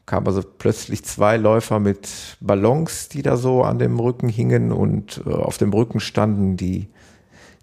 Kam 0.07 0.25
also 0.29 0.41
plötzlich 0.43 1.05
zwei 1.05 1.37
Läufer 1.37 1.81
mit 1.81 2.37
Ballons, 2.41 3.09
die 3.09 3.23
da 3.23 3.37
so 3.37 3.65
an 3.65 3.81
dem 3.81 3.99
Rücken 3.99 4.29
hingen 4.29 4.71
und 4.71 5.21
äh, 5.27 5.31
auf 5.31 5.59
dem 5.59 5.73
Rücken 5.73 5.99
standen 5.99 6.57
die 6.57 6.89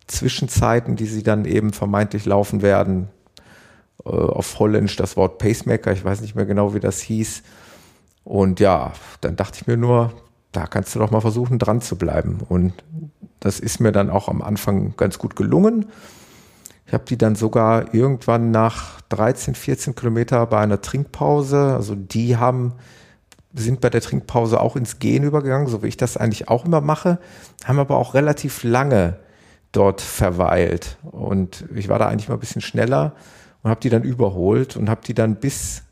Zwischenzeiten, 0.07 0.95
die 0.95 1.05
sie 1.05 1.23
dann 1.23 1.45
eben 1.45 1.73
vermeintlich 1.73 2.25
laufen 2.25 2.61
werden. 2.61 3.09
Äh, 4.05 4.09
auf 4.09 4.59
Holländisch 4.59 4.95
das 4.95 5.17
Wort 5.17 5.37
Pacemaker, 5.37 5.91
ich 5.91 6.03
weiß 6.03 6.21
nicht 6.21 6.35
mehr 6.35 6.45
genau, 6.45 6.73
wie 6.73 6.79
das 6.79 7.01
hieß. 7.01 7.43
Und 8.23 8.59
ja, 8.59 8.93
dann 9.21 9.35
dachte 9.35 9.59
ich 9.61 9.67
mir 9.67 9.77
nur, 9.77 10.13
da 10.51 10.67
kannst 10.67 10.95
du 10.95 10.99
doch 10.99 11.11
mal 11.11 11.21
versuchen, 11.21 11.59
dran 11.59 11.81
zu 11.81 11.97
bleiben. 11.97 12.39
Und 12.47 12.73
das 13.39 13.59
ist 13.59 13.79
mir 13.79 13.91
dann 13.91 14.09
auch 14.09 14.27
am 14.27 14.41
Anfang 14.41 14.95
ganz 14.97 15.19
gut 15.19 15.35
gelungen. 15.35 15.85
Ich 16.85 16.93
habe 16.93 17.03
die 17.05 17.17
dann 17.17 17.35
sogar 17.35 17.93
irgendwann 17.93 18.51
nach 18.51 19.01
13, 19.09 19.55
14 19.55 19.95
Kilometer 19.95 20.45
bei 20.45 20.59
einer 20.59 20.81
Trinkpause, 20.81 21.73
also 21.75 21.95
die 21.95 22.37
haben, 22.37 22.73
sind 23.53 23.81
bei 23.81 23.89
der 23.89 24.01
Trinkpause 24.01 24.59
auch 24.61 24.77
ins 24.77 24.99
Gehen 24.99 25.23
übergegangen, 25.23 25.67
so 25.67 25.83
wie 25.83 25.87
ich 25.87 25.97
das 25.97 26.15
eigentlich 26.15 26.47
auch 26.47 26.65
immer 26.65 26.79
mache, 26.79 27.19
haben 27.65 27.79
aber 27.79 27.97
auch 27.97 28.13
relativ 28.13 28.63
lange 28.63 29.17
dort 29.71 30.01
verweilt. 30.01 30.97
Und 31.03 31.65
ich 31.75 31.89
war 31.89 31.99
da 31.99 32.07
eigentlich 32.07 32.29
mal 32.29 32.35
ein 32.35 32.39
bisschen 32.39 32.61
schneller 32.61 33.15
und 33.63 33.69
habe 33.69 33.81
die 33.81 33.89
dann 33.89 34.03
überholt 34.03 34.75
und 34.75 34.89
habe 34.89 35.01
die 35.05 35.13
dann 35.13 35.35
bis 35.35 35.83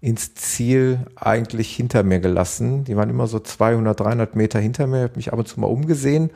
ins 0.00 0.34
Ziel 0.34 1.00
eigentlich 1.16 1.74
hinter 1.74 2.02
mir 2.02 2.20
gelassen. 2.20 2.84
Die 2.84 2.96
waren 2.96 3.10
immer 3.10 3.26
so 3.26 3.40
200, 3.40 3.98
300 3.98 4.36
Meter 4.36 4.60
hinter 4.60 4.86
mir. 4.86 4.98
Ich 4.98 5.02
habe 5.04 5.16
mich 5.16 5.32
ab 5.32 5.38
und 5.38 5.48
zu 5.48 5.58
mal 5.60 5.66
umgesehen. 5.66 6.30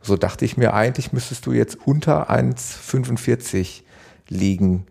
So 0.00 0.16
dachte 0.16 0.44
ich 0.44 0.56
mir, 0.56 0.74
eigentlich 0.74 1.12
müsstest 1.12 1.46
du 1.46 1.52
jetzt 1.52 1.78
unter 1.86 2.30
1,45 2.30 3.82
liegen, 4.28 4.86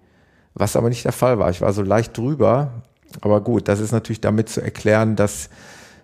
was 0.56 0.76
aber 0.76 0.90
nicht 0.90 1.06
der 1.06 1.12
Fall 1.12 1.38
war. 1.38 1.50
Ich 1.52 1.62
war 1.62 1.74
so 1.74 1.84
leicht 1.84 2.18
drüber. 2.18 2.84
Aber 3.22 3.42
gut, 3.42 3.68
das 3.68 3.80
ist 3.80 3.92
natürlich 3.92 4.22
damit 4.22 4.50
zu 4.50 4.62
erklären, 4.62 5.16
dass 5.16 5.50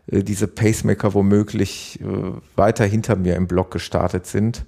äh, 0.08 0.22
diese 0.22 0.48
Pacemaker 0.48 1.16
womöglich 1.16 2.00
äh, 2.02 2.06
weiter 2.56 2.86
hinter 2.86 3.16
mir 3.16 3.36
im 3.36 3.48
Block 3.48 3.72
gestartet 3.72 4.28
sind 4.28 4.66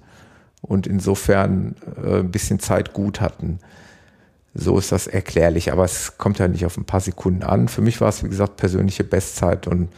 und 0.62 0.86
insofern 0.86 1.74
äh, 2.02 2.20
ein 2.20 2.30
bisschen 2.30 2.60
Zeit 2.60 2.92
gut 2.94 3.20
hatten. 3.20 3.58
So 4.54 4.78
ist 4.78 4.92
das 4.92 5.06
erklärlich, 5.06 5.72
aber 5.72 5.84
es 5.84 6.18
kommt 6.18 6.38
ja 6.38 6.48
nicht 6.48 6.64
auf 6.64 6.76
ein 6.76 6.84
paar 6.84 7.00
Sekunden 7.00 7.42
an. 7.42 7.68
Für 7.68 7.80
mich 7.80 8.00
war 8.00 8.08
es, 8.08 8.22
wie 8.22 8.28
gesagt, 8.28 8.56
persönliche 8.56 9.04
Bestzeit 9.04 9.66
und 9.66 9.88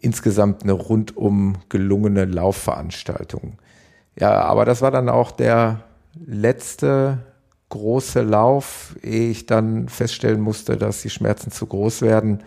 insgesamt 0.00 0.62
eine 0.62 0.72
rundum 0.72 1.56
gelungene 1.68 2.24
Laufveranstaltung. 2.24 3.58
Ja, 4.18 4.42
aber 4.42 4.64
das 4.64 4.82
war 4.82 4.90
dann 4.90 5.08
auch 5.08 5.30
der 5.30 5.84
letzte 6.26 7.18
große 7.70 8.22
Lauf, 8.22 8.96
ehe 9.02 9.30
ich 9.30 9.46
dann 9.46 9.88
feststellen 9.88 10.40
musste, 10.40 10.76
dass 10.76 11.02
die 11.02 11.10
Schmerzen 11.10 11.50
zu 11.50 11.66
groß 11.66 12.02
werden. 12.02 12.44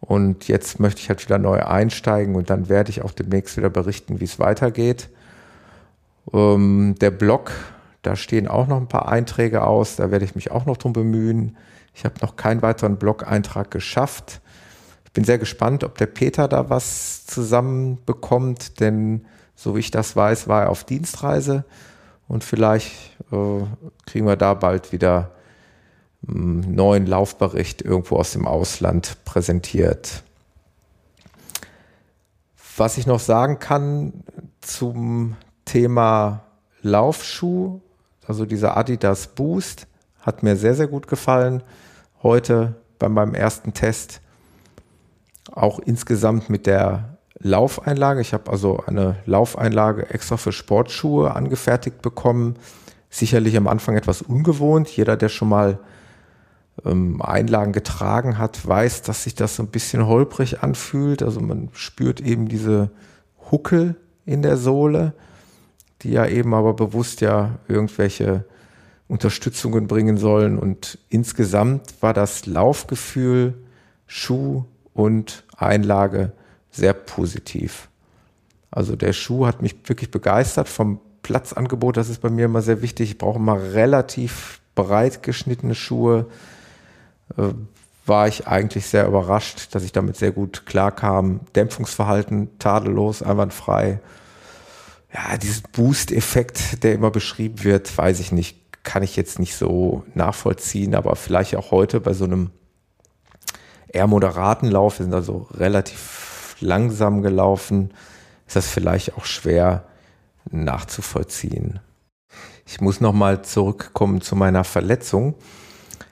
Und 0.00 0.48
jetzt 0.48 0.78
möchte 0.78 1.00
ich 1.00 1.08
halt 1.08 1.24
wieder 1.24 1.38
neu 1.38 1.64
einsteigen 1.64 2.34
und 2.34 2.50
dann 2.50 2.68
werde 2.68 2.90
ich 2.90 3.02
auch 3.02 3.12
demnächst 3.12 3.56
wieder 3.56 3.70
berichten, 3.70 4.20
wie 4.20 4.24
es 4.24 4.38
weitergeht. 4.38 5.08
Ähm, 6.32 6.94
der 7.00 7.10
Blog 7.10 7.52
da 8.06 8.14
stehen 8.14 8.46
auch 8.46 8.68
noch 8.68 8.76
ein 8.76 8.86
paar 8.86 9.08
Einträge 9.08 9.64
aus, 9.64 9.96
da 9.96 10.12
werde 10.12 10.24
ich 10.24 10.36
mich 10.36 10.52
auch 10.52 10.64
noch 10.64 10.76
drum 10.76 10.92
bemühen. 10.92 11.56
Ich 11.92 12.04
habe 12.04 12.14
noch 12.22 12.36
keinen 12.36 12.62
weiteren 12.62 12.98
Blog-Eintrag 12.98 13.72
geschafft. 13.72 14.40
Ich 15.04 15.10
bin 15.10 15.24
sehr 15.24 15.38
gespannt, 15.38 15.82
ob 15.82 15.98
der 15.98 16.06
Peter 16.06 16.46
da 16.46 16.70
was 16.70 17.26
zusammenbekommt, 17.26 18.78
denn 18.78 19.26
so 19.56 19.74
wie 19.74 19.80
ich 19.80 19.90
das 19.90 20.14
weiß, 20.14 20.46
war 20.46 20.62
er 20.62 20.70
auf 20.70 20.84
Dienstreise 20.84 21.64
und 22.28 22.44
vielleicht 22.44 22.92
äh, 23.32 23.64
kriegen 24.06 24.26
wir 24.26 24.36
da 24.36 24.54
bald 24.54 24.92
wieder 24.92 25.32
einen 26.28 26.76
neuen 26.76 27.06
Laufbericht 27.06 27.82
irgendwo 27.82 28.18
aus 28.18 28.30
dem 28.30 28.46
Ausland 28.46 29.16
präsentiert. 29.24 30.22
Was 32.76 32.98
ich 32.98 33.06
noch 33.08 33.18
sagen 33.18 33.58
kann 33.58 34.12
zum 34.60 35.34
Thema 35.66 36.44
Laufschuh, 36.80 37.80
also 38.26 38.46
dieser 38.46 38.76
Adidas 38.76 39.28
Boost 39.28 39.86
hat 40.20 40.42
mir 40.42 40.56
sehr, 40.56 40.74
sehr 40.74 40.86
gut 40.86 41.06
gefallen. 41.06 41.62
Heute 42.22 42.74
bei 42.98 43.08
meinem 43.08 43.34
ersten 43.34 43.74
Test 43.74 44.20
auch 45.52 45.78
insgesamt 45.78 46.48
mit 46.48 46.66
der 46.66 47.18
Laufeinlage. 47.38 48.20
Ich 48.20 48.32
habe 48.32 48.50
also 48.50 48.82
eine 48.86 49.16
Laufeinlage 49.26 50.10
extra 50.10 50.36
für 50.36 50.52
Sportschuhe 50.52 51.34
angefertigt 51.34 52.02
bekommen. 52.02 52.56
Sicherlich 53.10 53.56
am 53.56 53.68
Anfang 53.68 53.96
etwas 53.96 54.22
ungewohnt. 54.22 54.88
Jeder, 54.88 55.16
der 55.16 55.28
schon 55.28 55.48
mal 55.48 55.78
ähm, 56.84 57.22
Einlagen 57.22 57.72
getragen 57.72 58.38
hat, 58.38 58.66
weiß, 58.66 59.02
dass 59.02 59.24
sich 59.24 59.34
das 59.34 59.56
so 59.56 59.62
ein 59.62 59.68
bisschen 59.68 60.06
holprig 60.06 60.62
anfühlt. 60.62 61.22
Also 61.22 61.40
man 61.40 61.68
spürt 61.72 62.20
eben 62.20 62.48
diese 62.48 62.90
Huckel 63.50 63.96
in 64.24 64.42
der 64.42 64.56
Sohle, 64.56 65.12
die 66.02 66.10
ja 66.10 66.26
eben 66.26 66.54
aber 66.54 66.74
bewusst 66.74 67.20
ja 67.20 67.58
irgendwelche 67.68 68.44
Unterstützungen 69.08 69.86
bringen 69.86 70.18
sollen. 70.18 70.58
Und 70.58 70.98
insgesamt 71.08 71.94
war 72.00 72.12
das 72.12 72.46
Laufgefühl, 72.46 73.54
Schuh 74.06 74.64
und 74.94 75.44
Einlage 75.56 76.32
sehr 76.70 76.92
positiv. 76.92 77.88
Also 78.70 78.96
der 78.96 79.12
Schuh 79.12 79.46
hat 79.46 79.62
mich 79.62 79.76
wirklich 79.86 80.10
begeistert 80.10 80.68
vom 80.68 81.00
Platzangebot. 81.22 81.96
Das 81.96 82.08
ist 82.08 82.20
bei 82.20 82.30
mir 82.30 82.44
immer 82.44 82.62
sehr 82.62 82.82
wichtig. 82.82 83.10
Ich 83.12 83.18
brauche 83.18 83.38
immer 83.38 83.60
relativ 83.72 84.60
breit 84.74 85.22
geschnittene 85.22 85.74
Schuhe. 85.74 86.26
Äh, 87.36 87.54
war 88.04 88.28
ich 88.28 88.46
eigentlich 88.46 88.86
sehr 88.86 89.06
überrascht, 89.06 89.74
dass 89.74 89.82
ich 89.82 89.92
damit 89.92 90.16
sehr 90.16 90.30
gut 90.30 90.64
klarkam. 90.66 91.40
Dämpfungsverhalten 91.56 92.56
tadellos, 92.58 93.22
einwandfrei. 93.22 94.00
Ja, 95.12 95.36
diesen 95.36 95.64
Boost-Effekt, 95.72 96.82
der 96.82 96.94
immer 96.94 97.10
beschrieben 97.10 97.64
wird, 97.64 97.96
weiß 97.96 98.20
ich 98.20 98.32
nicht, 98.32 98.58
kann 98.82 99.02
ich 99.02 99.16
jetzt 99.16 99.38
nicht 99.38 99.56
so 99.56 100.04
nachvollziehen, 100.14 100.94
aber 100.94 101.16
vielleicht 101.16 101.56
auch 101.56 101.70
heute 101.70 102.00
bei 102.00 102.12
so 102.12 102.24
einem 102.24 102.50
eher 103.88 104.06
moderaten 104.06 104.70
Lauf, 104.70 104.98
wir 104.98 105.04
sind 105.04 105.14
also 105.14 105.48
relativ 105.52 106.56
langsam 106.60 107.22
gelaufen, 107.22 107.92
ist 108.46 108.56
das 108.56 108.68
vielleicht 108.68 109.16
auch 109.16 109.24
schwer 109.24 109.84
nachzuvollziehen. 110.50 111.80
Ich 112.66 112.80
muss 112.80 113.00
nochmal 113.00 113.42
zurückkommen 113.42 114.20
zu 114.20 114.36
meiner 114.36 114.64
Verletzung, 114.64 115.34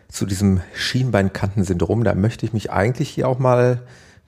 zu 0.09 0.27
diesem 0.27 0.61
Schienbeinkantensyndrom. 0.75 2.05
Da 2.05 2.15
möchte 2.15 2.47
ich 2.47 2.53
mich 2.53 2.71
eigentlich 2.71 3.11
hier 3.11 3.29
auch 3.29 3.39
mal 3.39 3.83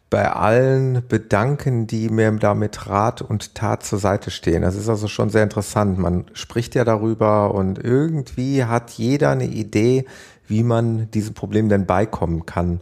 bei 0.09 0.31
allen 0.31 1.03
bedanken, 1.09 1.87
die 1.87 2.09
mir 2.09 2.31
da 2.33 2.55
mit 2.55 2.89
Rat 2.89 3.23
und 3.23 3.55
Tat 3.55 3.83
zur 3.83 3.99
Seite 3.99 4.31
stehen. 4.31 4.63
Das 4.63 4.77
ist 4.77 4.89
also 4.89 5.09
schon 5.09 5.31
sehr 5.31 5.43
interessant. 5.43 5.99
Man 5.99 6.27
spricht 6.33 6.75
ja 6.75 6.85
darüber 6.85 7.55
und 7.55 7.83
irgendwie 7.83 8.65
hat 8.65 8.91
jeder 8.93 9.31
eine 9.31 9.47
Idee, 9.47 10.05
wie 10.47 10.63
man 10.63 11.11
diesem 11.11 11.35
Problem 11.35 11.69
denn 11.69 11.87
beikommen 11.87 12.47
kann. 12.47 12.81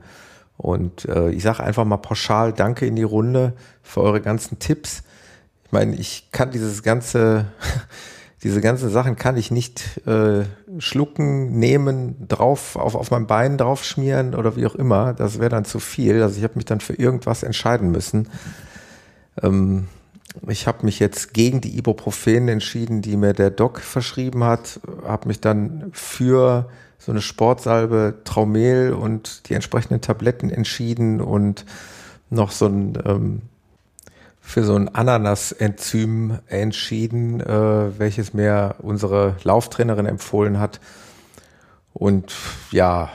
Und 0.58 1.06
äh, 1.08 1.30
ich 1.30 1.42
sage 1.42 1.62
einfach 1.62 1.84
mal 1.84 1.96
pauschal 1.96 2.52
Danke 2.52 2.86
in 2.86 2.96
die 2.96 3.02
Runde 3.02 3.54
für 3.82 4.02
eure 4.02 4.20
ganzen 4.20 4.58
Tipps. 4.58 5.02
Ich 5.64 5.72
meine, 5.72 5.96
ich 5.96 6.28
kann 6.30 6.50
dieses 6.50 6.82
ganze, 6.82 7.46
diese 8.44 8.60
ganzen 8.60 8.90
Sachen 8.90 9.16
kann 9.16 9.38
ich 9.38 9.50
nicht 9.50 10.06
äh, 10.06 10.44
schlucken, 10.78 11.58
nehmen, 11.58 12.28
drauf, 12.28 12.76
auf, 12.76 12.94
auf 12.94 13.10
mein 13.10 13.26
Bein 13.26 13.56
draufschmieren 13.56 14.34
oder 14.34 14.54
wie 14.54 14.66
auch 14.66 14.74
immer. 14.74 15.14
Das 15.14 15.40
wäre 15.40 15.48
dann 15.48 15.64
zu 15.64 15.80
viel. 15.80 16.22
Also 16.22 16.36
ich 16.36 16.44
habe 16.44 16.56
mich 16.56 16.66
dann 16.66 16.80
für 16.80 16.92
irgendwas 16.92 17.42
entscheiden 17.42 17.90
müssen. 17.90 18.28
Ähm, 19.42 19.88
ich 20.46 20.66
habe 20.66 20.84
mich 20.84 20.98
jetzt 20.98 21.32
gegen 21.32 21.62
die 21.62 21.78
Ibuprofen 21.78 22.48
entschieden, 22.48 23.00
die 23.00 23.16
mir 23.16 23.32
der 23.32 23.50
Doc 23.50 23.80
verschrieben 23.80 24.44
hat, 24.44 24.78
habe 25.06 25.28
mich 25.28 25.40
dann 25.40 25.90
für 25.92 26.68
so 26.98 27.12
eine 27.12 27.22
Sportsalbe 27.22 28.20
Traumel 28.24 28.92
und 28.92 29.48
die 29.48 29.54
entsprechenden 29.54 30.02
Tabletten 30.02 30.50
entschieden 30.50 31.22
und 31.22 31.64
noch 32.28 32.50
so 32.50 32.66
ein 32.66 32.98
ähm, 33.06 33.42
für 34.46 34.62
so 34.62 34.76
ein 34.76 34.94
Ananas-Enzym 34.94 36.38
entschieden, 36.46 37.40
äh, 37.40 37.98
welches 37.98 38.34
mir 38.34 38.76
unsere 38.78 39.36
Lauftrainerin 39.42 40.06
empfohlen 40.06 40.60
hat. 40.60 40.80
Und 41.94 42.32
ja, 42.70 43.08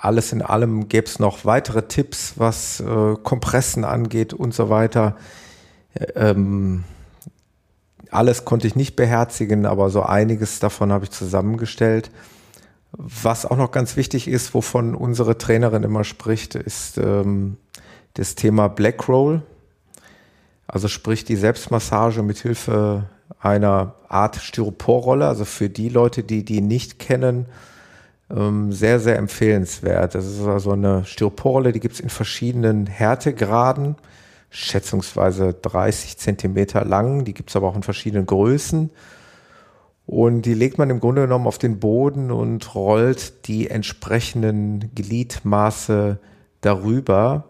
alles 0.00 0.32
in 0.32 0.40
allem 0.40 0.88
gäbe 0.88 1.06
es 1.06 1.18
noch 1.18 1.44
weitere 1.44 1.82
Tipps, 1.88 2.34
was 2.36 2.80
äh, 2.80 3.16
Kompressen 3.22 3.84
angeht 3.84 4.32
und 4.32 4.54
so 4.54 4.70
weiter. 4.70 5.16
Ähm, 6.14 6.84
alles 8.10 8.44
konnte 8.44 8.68
ich 8.68 8.76
nicht 8.76 8.94
beherzigen, 8.94 9.66
aber 9.66 9.90
so 9.90 10.02
einiges 10.02 10.60
davon 10.60 10.92
habe 10.92 11.04
ich 11.04 11.10
zusammengestellt. 11.10 12.10
Was 12.92 13.44
auch 13.44 13.56
noch 13.56 13.72
ganz 13.72 13.96
wichtig 13.96 14.28
ist, 14.28 14.54
wovon 14.54 14.94
unsere 14.94 15.36
Trainerin 15.36 15.82
immer 15.82 16.04
spricht, 16.04 16.54
ist 16.54 16.98
ähm, 16.98 17.56
das 18.14 18.36
Thema 18.36 18.68
Black 18.68 19.08
Roll. 19.08 19.42
Also 20.68 20.86
sprich 20.86 21.24
die 21.24 21.36
Selbstmassage 21.36 22.22
mit 22.22 22.38
Hilfe 22.38 23.06
einer 23.40 23.94
Art 24.08 24.36
Styroporrolle. 24.36 25.26
Also 25.26 25.44
für 25.44 25.70
die 25.70 25.88
Leute, 25.88 26.22
die 26.22 26.44
die 26.44 26.60
nicht 26.60 26.98
kennen, 26.98 27.46
ähm, 28.30 28.70
sehr, 28.72 29.00
sehr 29.00 29.16
empfehlenswert. 29.16 30.14
Das 30.14 30.26
ist 30.26 30.42
also 30.42 30.72
eine 30.72 31.06
Styroporrolle, 31.06 31.72
die 31.72 31.80
gibt 31.80 31.94
es 31.94 32.00
in 32.00 32.10
verschiedenen 32.10 32.86
Härtegraden, 32.86 33.96
schätzungsweise 34.50 35.54
30 35.54 36.18
Zentimeter 36.18 36.84
lang. 36.84 37.24
Die 37.24 37.32
gibt 37.32 37.48
es 37.48 37.56
aber 37.56 37.68
auch 37.68 37.76
in 37.76 37.82
verschiedenen 37.82 38.26
Größen. 38.26 38.90
Und 40.04 40.42
die 40.42 40.54
legt 40.54 40.76
man 40.76 40.90
im 40.90 41.00
Grunde 41.00 41.22
genommen 41.22 41.46
auf 41.46 41.58
den 41.58 41.80
Boden 41.80 42.30
und 42.30 42.74
rollt 42.74 43.46
die 43.46 43.70
entsprechenden 43.70 44.90
Gliedmaße 44.94 46.18
darüber, 46.60 47.44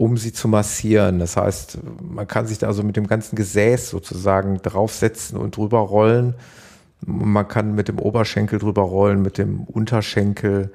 um 0.00 0.16
sie 0.16 0.32
zu 0.32 0.48
massieren. 0.48 1.18
Das 1.18 1.36
heißt, 1.36 1.76
man 2.00 2.26
kann 2.26 2.46
sich 2.46 2.56
da 2.56 2.68
also 2.68 2.82
mit 2.82 2.96
dem 2.96 3.06
ganzen 3.06 3.36
Gesäß 3.36 3.90
sozusagen 3.90 4.62
draufsetzen 4.62 5.36
und 5.36 5.58
drüber 5.58 5.80
rollen. 5.80 6.36
Man 7.04 7.46
kann 7.46 7.74
mit 7.74 7.88
dem 7.88 7.98
Oberschenkel 7.98 8.58
drüber 8.58 8.80
rollen, 8.80 9.20
mit 9.20 9.36
dem 9.36 9.60
Unterschenkel, 9.60 10.72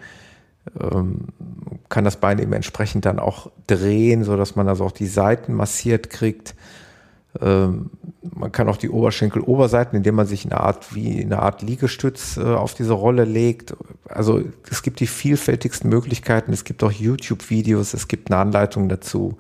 ähm, 0.80 1.30
kann 1.90 2.04
das 2.04 2.18
Bein 2.18 2.38
eben 2.38 2.54
entsprechend 2.54 3.08
dann 3.08 3.18
auch 3.18 3.50
drehen, 3.66 4.24
so 4.24 4.38
dass 4.38 4.56
man 4.56 4.68
also 4.68 4.86
auch 4.86 4.92
die 4.92 5.08
Seiten 5.08 5.56
massiert 5.56 6.12
kriegt. 6.12 6.54
Ähm, 7.42 7.90
man 8.34 8.52
kann 8.52 8.68
auch 8.68 8.78
die 8.78 8.90
Oberschenkel-Oberseiten, 8.90 9.96
indem 9.96 10.16
man 10.16 10.26
sich 10.26 10.46
eine 10.46 10.60
Art 10.60 10.96
wie 10.96 11.22
eine 11.22 11.40
Art 11.40 11.62
Liegestütz 11.62 12.38
äh, 12.38 12.42
auf 12.42 12.74
diese 12.74 12.94
Rolle 12.94 13.26
legt. 13.26 13.76
Also 14.08 14.42
es 14.70 14.82
gibt 14.82 15.00
die 15.00 15.08
vielfältigsten 15.08 15.90
Möglichkeiten. 15.90 16.54
Es 16.54 16.64
gibt 16.64 16.84
auch 16.84 16.92
YouTube-Videos, 16.92 17.94
es 17.94 18.08
gibt 18.08 18.32
eine 18.32 18.40
Anleitung 18.40 18.90
dazu. 18.90 19.38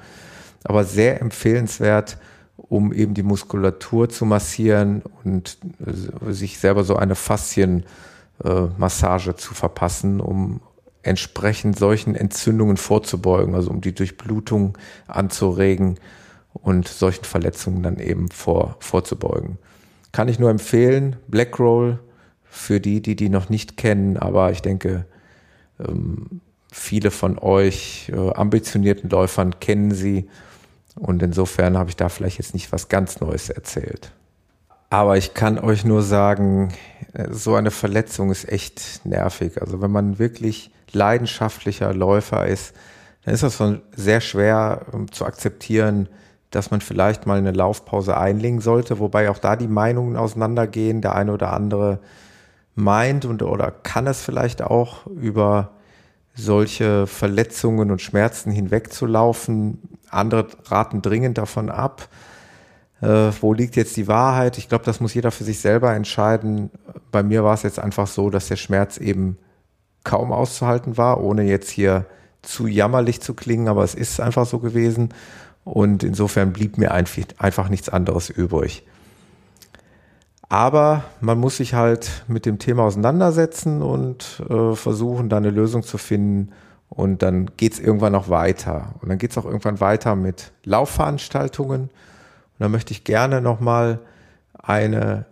Aber 0.63 0.83
sehr 0.83 1.21
empfehlenswert, 1.21 2.17
um 2.57 2.93
eben 2.93 3.13
die 3.13 3.23
Muskulatur 3.23 4.09
zu 4.09 4.25
massieren 4.25 5.01
und 5.23 5.57
äh, 5.85 6.31
sich 6.31 6.59
selber 6.59 6.83
so 6.83 6.95
eine 6.95 7.15
Faszienmassage 7.15 9.31
äh, 9.31 9.35
zu 9.35 9.53
verpassen, 9.53 10.21
um 10.21 10.61
entsprechend 11.03 11.77
solchen 11.77 12.15
Entzündungen 12.15 12.77
vorzubeugen, 12.77 13.53
also 13.53 13.69
um 13.69 13.81
die 13.81 13.93
Durchblutung 13.93 14.75
anzuregen 15.07 15.99
und 16.61 16.87
solchen 16.87 17.25
Verletzungen 17.25 17.83
dann 17.83 17.99
eben 17.99 18.29
vor, 18.29 18.77
vorzubeugen. 18.79 19.57
Kann 20.11 20.27
ich 20.27 20.39
nur 20.39 20.49
empfehlen, 20.49 21.17
Black 21.27 21.59
Roll 21.59 21.99
für 22.43 22.79
die, 22.79 23.01
die 23.01 23.15
die 23.15 23.29
noch 23.29 23.49
nicht 23.49 23.77
kennen, 23.77 24.17
aber 24.17 24.51
ich 24.51 24.61
denke, 24.61 25.05
ähm, 25.79 26.41
viele 26.71 27.11
von 27.11 27.37
euch 27.37 28.11
äh, 28.13 28.31
ambitionierten 28.33 29.09
Läufern 29.09 29.59
kennen 29.59 29.91
sie 29.91 30.29
und 30.95 31.21
insofern 31.21 31.77
habe 31.77 31.89
ich 31.89 31.95
da 31.95 32.09
vielleicht 32.09 32.37
jetzt 32.37 32.53
nicht 32.53 32.71
was 32.71 32.87
ganz 32.87 33.19
Neues 33.19 33.49
erzählt. 33.49 34.11
Aber 34.89 35.17
ich 35.17 35.33
kann 35.33 35.59
euch 35.59 35.83
nur 35.83 36.01
sagen, 36.01 36.73
äh, 37.13 37.27
so 37.31 37.55
eine 37.55 37.71
Verletzung 37.71 38.31
ist 38.31 38.47
echt 38.47 39.01
nervig. 39.05 39.61
Also 39.61 39.81
wenn 39.81 39.91
man 39.91 40.19
wirklich 40.19 40.71
leidenschaftlicher 40.91 41.93
Läufer 41.93 42.47
ist, 42.47 42.73
dann 43.23 43.33
ist 43.33 43.43
das 43.43 43.57
schon 43.57 43.81
sehr 43.95 44.21
schwer 44.21 44.85
um, 44.91 45.11
zu 45.11 45.25
akzeptieren, 45.25 46.07
dass 46.55 46.71
man 46.71 46.81
vielleicht 46.81 47.25
mal 47.25 47.37
eine 47.37 47.51
Laufpause 47.51 48.17
einlegen 48.17 48.61
sollte, 48.61 48.99
wobei 48.99 49.29
auch 49.29 49.39
da 49.39 49.55
die 49.55 49.67
Meinungen 49.67 50.15
auseinandergehen. 50.15 51.01
Der 51.01 51.15
eine 51.15 51.33
oder 51.33 51.53
andere 51.53 51.99
meint 52.75 53.25
und 53.25 53.43
oder 53.43 53.71
kann 53.71 54.07
es 54.07 54.21
vielleicht 54.21 54.61
auch 54.61 55.05
über 55.07 55.71
solche 56.33 57.07
Verletzungen 57.07 57.91
und 57.91 58.01
Schmerzen 58.01 58.51
hinwegzulaufen. 58.51 59.79
Andere 60.09 60.47
raten 60.65 61.01
dringend 61.01 61.37
davon 61.37 61.69
ab. 61.69 62.07
Äh, 63.01 63.31
wo 63.41 63.53
liegt 63.53 63.75
jetzt 63.75 63.97
die 63.97 64.07
Wahrheit? 64.07 64.57
Ich 64.57 64.69
glaube, 64.69 64.85
das 64.85 64.99
muss 64.99 65.13
jeder 65.13 65.31
für 65.31 65.43
sich 65.43 65.59
selber 65.59 65.93
entscheiden. 65.93 66.69
Bei 67.11 67.23
mir 67.23 67.43
war 67.43 67.53
es 67.53 67.63
jetzt 67.63 67.79
einfach 67.79 68.07
so, 68.07 68.29
dass 68.29 68.47
der 68.47 68.57
Schmerz 68.57 68.97
eben 68.97 69.37
kaum 70.03 70.31
auszuhalten 70.31 70.97
war, 70.97 71.21
ohne 71.21 71.43
jetzt 71.43 71.69
hier 71.69 72.05
zu 72.41 72.67
jammerlich 72.67 73.21
zu 73.21 73.33
klingen, 73.33 73.67
aber 73.67 73.83
es 73.83 73.95
ist 73.95 74.19
einfach 74.19 74.45
so 74.45 74.59
gewesen. 74.59 75.09
Und 75.65 76.03
insofern 76.03 76.53
blieb 76.53 76.77
mir 76.77 76.91
einfach 76.91 77.69
nichts 77.69 77.89
anderes 77.89 78.29
übrig. 78.29 78.85
Aber 80.47 81.03
man 81.21 81.39
muss 81.39 81.57
sich 81.57 81.73
halt 81.73 82.23
mit 82.27 82.45
dem 82.45 82.59
Thema 82.59 82.83
auseinandersetzen 82.83 83.81
und 83.81 84.43
äh, 84.47 84.75
versuchen, 84.75 85.27
da 85.27 85.37
eine 85.37 85.49
Lösung 85.49 85.81
zu 85.81 85.97
finden. 85.97 86.51
Und 86.87 87.23
dann 87.23 87.49
geht 87.57 87.73
es 87.73 87.79
irgendwann 87.79 88.13
noch 88.13 88.29
weiter. 88.29 88.93
Und 89.01 89.09
dann 89.09 89.17
geht 89.17 89.31
es 89.31 89.37
auch 89.39 89.45
irgendwann 89.45 89.79
weiter 89.79 90.15
mit 90.15 90.51
Laufveranstaltungen. 90.63 91.81
Und 91.81 91.89
da 92.59 92.69
möchte 92.69 92.93
ich 92.93 93.03
gerne 93.03 93.41
nochmal 93.41 93.99
eine 94.53 95.25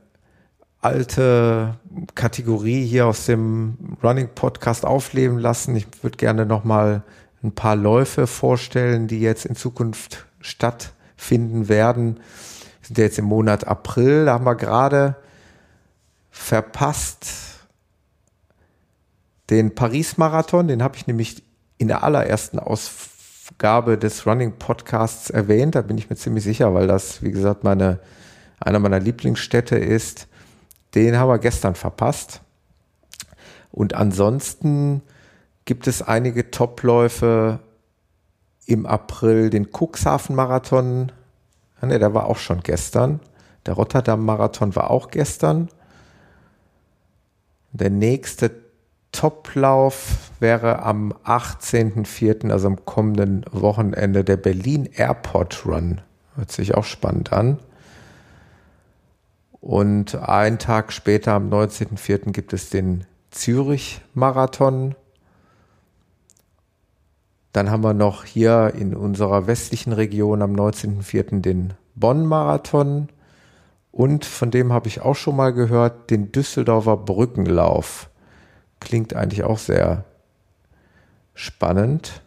alte 0.82 1.76
Kategorie 2.16 2.84
hier 2.84 3.06
aus 3.06 3.28
dem 3.28 3.78
Running 4.04 4.30
Podcast 4.34 4.84
aufleben 4.84 5.38
lassen. 5.38 5.76
Ich 5.76 5.88
würde 6.02 6.18
gerne 6.18 6.46
nochmal 6.48 7.04
ein 7.44 7.54
paar 7.54 7.76
Läufe 7.76 8.26
vorstellen, 8.28 9.08
die 9.08 9.20
jetzt 9.20 9.46
in 9.46 9.56
Zukunft 9.56 10.26
stattfinden 10.40 11.68
werden. 11.68 12.16
Wir 12.16 12.88
sind 12.88 12.98
ja 12.98 13.04
jetzt 13.04 13.20
im 13.20 13.26
Monat 13.26 13.68
April, 13.68 14.26
da 14.26 14.34
haben 14.34 14.46
wir 14.46 14.56
gerade 14.56 15.16
verpasst 16.32 17.28
den 19.50 19.76
Paris-Marathon, 19.76 20.68
den 20.68 20.82
habe 20.82 20.96
ich 20.96 21.06
nämlich 21.06 21.44
in 21.78 21.90
der 21.90 22.04
allerersten 22.04 22.60
Ausgabe 22.60 23.98
des 23.98 24.26
Running 24.26 24.54
Podcasts 24.58 25.30
erwähnt. 25.30 25.76
Da 25.76 25.82
bin 25.82 25.98
ich 25.98 26.10
mir 26.10 26.16
ziemlich 26.16 26.44
sicher, 26.44 26.74
weil 26.74 26.88
das, 26.88 27.22
wie 27.22 27.32
gesagt, 27.32 27.64
meine, 27.64 28.00
einer 28.60 28.80
meiner 28.80 29.00
Lieblingsstädte 29.00 29.78
ist. 29.78 30.28
Den 30.96 31.18
haben 31.18 31.30
wir 31.30 31.40
gestern 31.40 31.76
verpasst. 31.76 32.42
Und 33.72 33.96
ansonsten 33.96 35.02
gibt 35.66 35.88
es 35.88 36.02
einige 36.02 36.52
Topläufe 36.52 37.60
im 38.66 38.86
April, 38.86 39.50
den 39.50 39.68
Cuxhaven-Marathon. 39.72 41.12
Ne, 41.82 42.00
der 42.00 42.14
war 42.14 42.28
auch 42.28 42.38
schon 42.38 42.62
gestern. 42.62 43.20
Der 43.66 43.74
Rotterdam-Marathon 43.74 44.76
war 44.76 44.90
auch 44.90 45.10
gestern. 45.10 45.70
Der 47.72 47.90
nächste 47.90 48.52
Toplauf 49.12 50.32
wäre 50.40 50.84
am 50.84 51.14
18.04., 51.26 52.52
also 52.52 52.68
am 52.68 52.86
kommenden 52.86 53.46
Wochenende, 53.52 54.24
der 54.24 54.38
Berlin 54.38 54.90
Airport 54.94 55.66
Run. 55.66 56.02
Hört 56.36 56.52
sich 56.52 56.76
auch 56.76 56.84
spannend 56.84 57.32
an. 57.32 57.60
Und 59.62 60.16
einen 60.16 60.58
Tag 60.58 60.92
später, 60.92 61.34
am 61.34 61.50
19.04., 61.50 62.32
gibt 62.32 62.54
es 62.54 62.70
den 62.70 63.06
Zürich 63.32 64.02
Marathon. 64.14 64.96
Dann 67.54 67.70
haben 67.70 67.84
wir 67.84 67.94
noch 67.94 68.26
hier 68.26 68.74
in 68.76 68.96
unserer 68.96 69.46
westlichen 69.46 69.94
Region 69.94 70.42
am 70.42 70.54
19.04. 70.54 71.42
den 71.42 71.74
Bonn 71.94 72.26
Marathon. 72.26 73.10
Und 73.92 74.26
von 74.26 74.50
dem 74.50 74.74
habe 74.74 74.88
ich 74.88 75.02
auch 75.02 75.16
schon 75.16 75.36
mal 75.36 75.54
gehört, 75.54 76.10
den 76.10 76.32
Düsseldorfer 76.32 76.98
Brückenlauf. 76.98 78.10
Klingt 78.80 79.16
eigentlich 79.16 79.44
auch 79.44 79.60
sehr 79.60 80.04
spannend. 81.36 82.24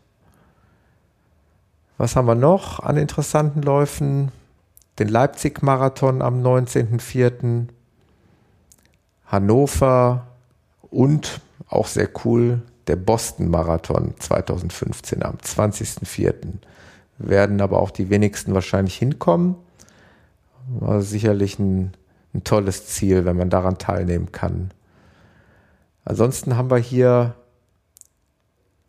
Was 1.98 2.14
haben 2.14 2.28
wir 2.28 2.36
noch 2.36 2.78
an 2.78 2.96
interessanten 2.96 3.62
Läufen? 3.62 4.30
Den 5.00 5.08
Leipzig-Marathon 5.08 6.22
am 6.22 6.40
19.04. 6.40 7.66
Hannover 9.26 10.28
und 10.82 11.40
auch 11.68 11.88
sehr 11.88 12.08
cool, 12.24 12.62
der 12.86 12.96
Boston-Marathon 12.96 14.14
2015 14.18 15.22
am 15.22 15.36
20.04. 15.36 16.34
Werden 17.18 17.60
aber 17.60 17.80
auch 17.80 17.90
die 17.90 18.10
wenigsten 18.10 18.54
wahrscheinlich 18.54 18.96
hinkommen. 18.96 19.56
War 20.68 21.02
sicherlich 21.02 21.58
ein, 21.58 21.92
ein 22.34 22.44
tolles 22.44 22.86
Ziel, 22.86 23.24
wenn 23.24 23.36
man 23.36 23.50
daran 23.50 23.78
teilnehmen 23.78 24.32
kann. 24.32 24.70
Ansonsten 26.04 26.56
haben 26.56 26.70
wir 26.70 26.78
hier 26.78 27.34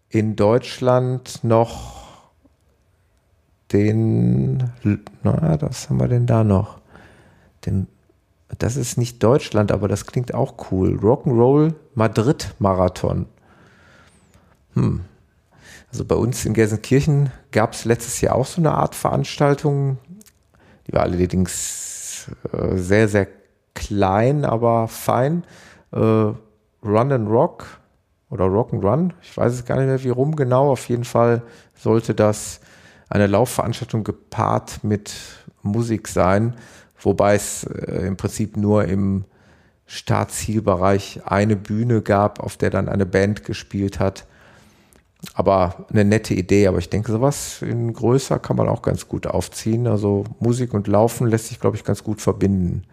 in 0.10 0.36
Deutschland 0.36 1.44
noch 1.44 1.98
den, 3.72 4.72
na, 5.24 5.62
was 5.62 5.90
haben 5.90 6.00
wir 6.00 6.08
denn 6.08 6.26
da 6.26 6.44
noch? 6.44 6.80
Den, 7.66 7.88
das 8.60 8.78
ist 8.78 8.98
nicht 8.98 9.22
Deutschland, 9.22 9.72
aber 9.72 9.88
das 9.88 10.06
klingt 10.06 10.34
auch 10.34 10.72
cool. 10.72 10.98
Rock'n'Roll 10.98 11.74
Madrid 11.96 12.56
Marathon. 12.60 13.26
Hm. 14.78 15.02
Also 15.92 16.06
bei 16.06 16.16
uns 16.16 16.46
in 16.46 16.54
Gelsenkirchen 16.54 17.32
gab 17.52 17.74
es 17.74 17.86
letztes 17.86 18.22
Jahr 18.22 18.36
auch 18.36 18.46
so 18.46 18.62
eine 18.62 18.74
Art 18.74 18.94
Veranstaltung. 18.94 19.98
Die 20.86 20.94
war 20.94 21.02
allerdings 21.02 22.30
äh, 22.52 22.78
sehr, 22.78 23.08
sehr 23.08 23.28
klein, 23.74 24.46
aber 24.46 24.88
fein. 24.88 25.44
Äh, 25.92 25.98
Run 25.98 26.38
and 26.84 27.30
Rock 27.30 27.66
oder 28.30 28.46
Rock 28.46 28.74
and 28.74 28.84
Run. 28.84 29.13
Ich 29.22 29.36
weiß 29.36 29.54
es 29.54 29.66
gar 29.66 29.78
nicht 29.78 29.88
mehr, 29.88 30.04
wie 30.04 30.10
rum 30.10 30.36
genau. 30.36 30.72
Auf 30.72 30.88
jeden 30.90 31.06
Fall 31.06 31.42
sollte 31.74 32.13
das 32.13 32.60
eine 33.10 33.28
Laufveranstaltung 33.28 34.04
gepaart 34.04 34.84
mit 34.84 35.13
Musik 35.63 36.08
sein, 36.08 36.54
wobei 37.00 37.36
es 37.36 37.63
äh, 37.63 38.06
im 38.06 38.18
Prinzip 38.18 38.58
nur 38.58 38.86
im 38.86 39.26
Startzielbereich 39.86 41.22
eine 41.26 41.56
Bühne 41.56 42.02
gab, 42.02 42.42
auf 42.42 42.58
der 42.58 42.70
dann 42.70 42.90
eine 42.90 43.06
Band 43.06 43.46
gespielt 43.46 44.00
hat. 44.00 44.28
Aber 45.34 45.86
eine 45.91 46.06
nette 46.06 46.34
Idee, 46.34 46.67
aber 46.67 46.77
ich 46.77 46.89
denke, 46.89 47.12
sowas 47.12 47.62
in 47.62 47.91
größer 47.91 48.39
kann 48.39 48.56
man 48.56 48.69
auch 48.69 48.82
ganz 48.82 49.08
gut 49.08 49.27
aufziehen. 49.27 49.88
Also 49.88 50.25
Musik 50.39 50.73
und 50.73 50.88
Laufen 50.88 51.27
lässt 51.27 51.47
sich, 51.47 51.60
glaube 51.60 51.75
ich, 51.75 51.84
ganz 51.84 52.03
gut 52.03 52.21
verbinden. 52.21 52.84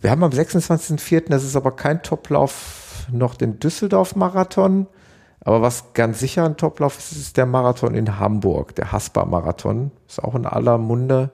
Wir 0.00 0.10
haben 0.10 0.24
am 0.24 0.30
26.04., 0.30 1.28
das 1.28 1.44
ist 1.44 1.56
aber 1.56 1.72
kein 1.72 2.02
Toplauf 2.02 3.06
noch 3.10 3.34
den 3.34 3.58
Düsseldorf-Marathon. 3.58 4.86
Aber 5.44 5.62
was 5.62 5.92
ganz 5.92 6.20
sicher 6.20 6.44
ein 6.44 6.56
Toplauf 6.56 6.98
ist, 6.98 7.12
ist 7.12 7.36
der 7.36 7.46
Marathon 7.46 7.94
in 7.94 8.18
Hamburg, 8.18 8.76
der 8.76 8.92
Haspa-Marathon. 8.92 9.90
Ist 10.06 10.22
auch 10.22 10.36
in 10.36 10.46
aller 10.46 10.78
Munde. 10.78 11.30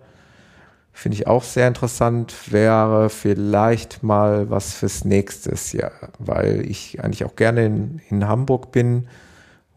Finde 0.92 1.16
ich 1.16 1.26
auch 1.26 1.44
sehr 1.44 1.68
interessant. 1.68 2.52
Wäre 2.52 3.10
vielleicht 3.10 4.02
mal 4.02 4.48
was 4.50 4.74
fürs 4.74 5.04
nächste 5.04 5.54
Jahr, 5.76 5.92
weil 6.18 6.62
ich 6.68 7.04
eigentlich 7.04 7.24
auch 7.24 7.36
gerne 7.36 7.66
in, 7.66 8.00
in 8.08 8.26
Hamburg 8.26 8.72
bin. 8.72 9.08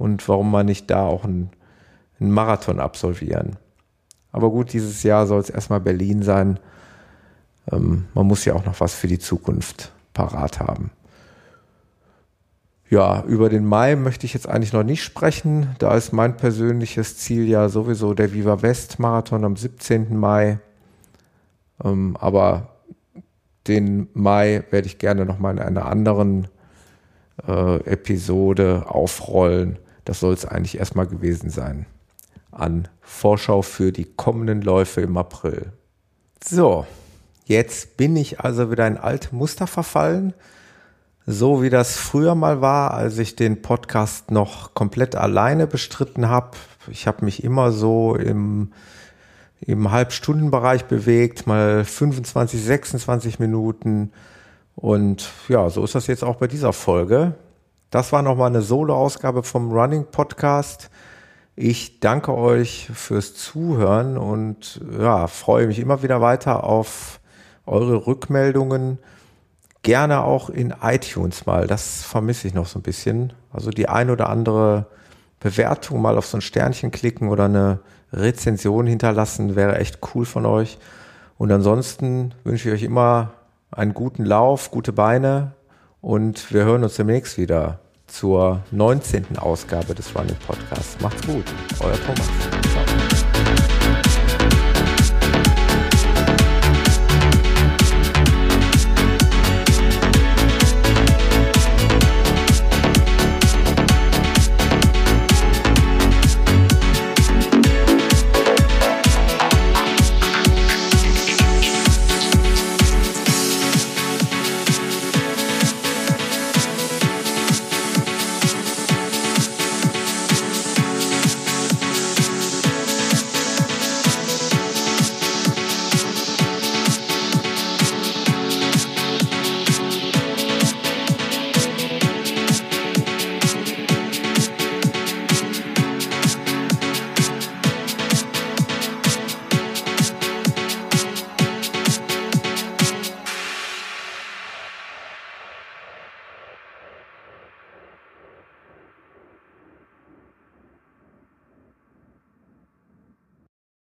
Und 0.01 0.27
warum 0.27 0.49
man 0.49 0.65
nicht 0.65 0.89
da 0.89 1.05
auch 1.05 1.25
einen, 1.25 1.51
einen 2.19 2.31
Marathon 2.31 2.79
absolvieren. 2.79 3.57
Aber 4.31 4.49
gut, 4.49 4.73
dieses 4.73 5.03
Jahr 5.03 5.27
soll 5.27 5.39
es 5.39 5.51
erstmal 5.51 5.79
Berlin 5.79 6.23
sein. 6.23 6.59
Ähm, 7.71 8.05
man 8.15 8.25
muss 8.25 8.43
ja 8.45 8.55
auch 8.55 8.65
noch 8.65 8.79
was 8.79 8.95
für 8.95 9.07
die 9.07 9.19
Zukunft 9.19 9.91
parat 10.13 10.59
haben. 10.59 10.89
Ja, 12.89 13.23
über 13.25 13.49
den 13.49 13.63
Mai 13.63 13.95
möchte 13.95 14.25
ich 14.25 14.33
jetzt 14.33 14.49
eigentlich 14.49 14.73
noch 14.73 14.83
nicht 14.83 15.03
sprechen. 15.03 15.75
Da 15.77 15.95
ist 15.95 16.13
mein 16.13 16.35
persönliches 16.35 17.17
Ziel 17.17 17.47
ja 17.47 17.69
sowieso 17.69 18.15
der 18.15 18.33
Viva 18.33 18.63
West 18.63 18.97
Marathon 18.97 19.45
am 19.45 19.55
17. 19.55 20.17
Mai. 20.17 20.57
Ähm, 21.83 22.17
aber 22.19 22.69
den 23.67 24.07
Mai 24.13 24.63
werde 24.71 24.87
ich 24.87 24.97
gerne 24.97 25.25
nochmal 25.25 25.53
in 25.53 25.59
einer 25.59 25.85
anderen 25.85 26.47
äh, 27.47 27.75
Episode 27.85 28.85
aufrollen. 28.87 29.77
Das 30.11 30.19
soll 30.19 30.33
es 30.33 30.43
eigentlich 30.43 30.77
erstmal 30.77 31.07
gewesen 31.07 31.49
sein. 31.49 31.85
An 32.51 32.89
Vorschau 32.99 33.61
für 33.61 33.93
die 33.93 34.03
kommenden 34.03 34.61
Läufe 34.61 34.99
im 34.99 35.15
April. 35.15 35.71
So, 36.43 36.85
jetzt 37.45 37.95
bin 37.95 38.17
ich 38.17 38.41
also 38.41 38.69
wieder 38.69 38.85
in 38.87 38.97
alte 38.97 39.33
Muster 39.33 39.67
verfallen 39.67 40.33
so 41.25 41.61
wie 41.61 41.69
das 41.69 41.95
früher 41.95 42.35
mal 42.35 42.59
war, 42.59 42.93
als 42.93 43.17
ich 43.19 43.37
den 43.37 43.61
Podcast 43.61 44.31
noch 44.31 44.73
komplett 44.73 45.15
alleine 45.15 45.65
bestritten 45.65 46.27
habe. 46.27 46.57
Ich 46.89 47.07
habe 47.07 47.23
mich 47.23 47.45
immer 47.45 47.71
so 47.71 48.15
im, 48.15 48.73
im 49.61 49.91
Halbstundenbereich 49.91 50.85
bewegt, 50.85 51.47
mal 51.47 51.85
25, 51.85 52.61
26 52.61 53.39
Minuten. 53.39 54.11
Und 54.75 55.31
ja, 55.47 55.69
so 55.69 55.85
ist 55.85 55.95
das 55.95 56.07
jetzt 56.07 56.25
auch 56.25 56.35
bei 56.35 56.47
dieser 56.47 56.73
Folge. 56.73 57.35
Das 57.91 58.13
war 58.13 58.21
nochmal 58.21 58.47
eine 58.47 58.61
Solo-Ausgabe 58.61 59.43
vom 59.43 59.69
Running 59.69 60.05
Podcast. 60.09 60.89
Ich 61.57 61.99
danke 61.99 62.33
euch 62.33 62.89
fürs 62.93 63.33
Zuhören 63.33 64.17
und 64.17 64.79
ja, 64.97 65.27
freue 65.27 65.67
mich 65.67 65.77
immer 65.77 66.01
wieder 66.01 66.21
weiter 66.21 66.63
auf 66.63 67.19
eure 67.65 68.07
Rückmeldungen 68.07 68.97
gerne 69.83 70.23
auch 70.23 70.49
in 70.49 70.73
iTunes 70.81 71.45
mal. 71.45 71.67
Das 71.67 72.03
vermisse 72.03 72.47
ich 72.47 72.53
noch 72.53 72.65
so 72.65 72.79
ein 72.79 72.81
bisschen. 72.81 73.33
Also 73.51 73.71
die 73.71 73.89
ein 73.89 74.09
oder 74.09 74.29
andere 74.29 74.85
Bewertung 75.41 76.01
mal 76.01 76.17
auf 76.17 76.27
so 76.27 76.37
ein 76.37 76.41
Sternchen 76.41 76.91
klicken 76.91 77.27
oder 77.27 77.45
eine 77.45 77.79
Rezension 78.13 78.87
hinterlassen, 78.87 79.57
wäre 79.57 79.77
echt 79.77 79.99
cool 80.15 80.23
von 80.23 80.45
euch. 80.45 80.77
Und 81.37 81.51
ansonsten 81.51 82.33
wünsche 82.45 82.69
ich 82.69 82.75
euch 82.75 82.83
immer 82.83 83.33
einen 83.69 83.93
guten 83.93 84.23
Lauf, 84.23 84.71
gute 84.71 84.93
Beine 84.93 85.55
und 86.01 86.51
wir 86.53 86.65
hören 86.65 86.83
uns 86.83 86.95
demnächst 86.95 87.37
wieder 87.37 87.79
zur 88.07 88.63
19. 88.71 89.37
Ausgabe 89.37 89.95
des 89.95 90.13
Running 90.15 90.35
Podcasts. 90.45 90.99
Macht's 91.01 91.25
gut, 91.25 91.45
euer 91.79 91.97
Thomas. 92.05 92.70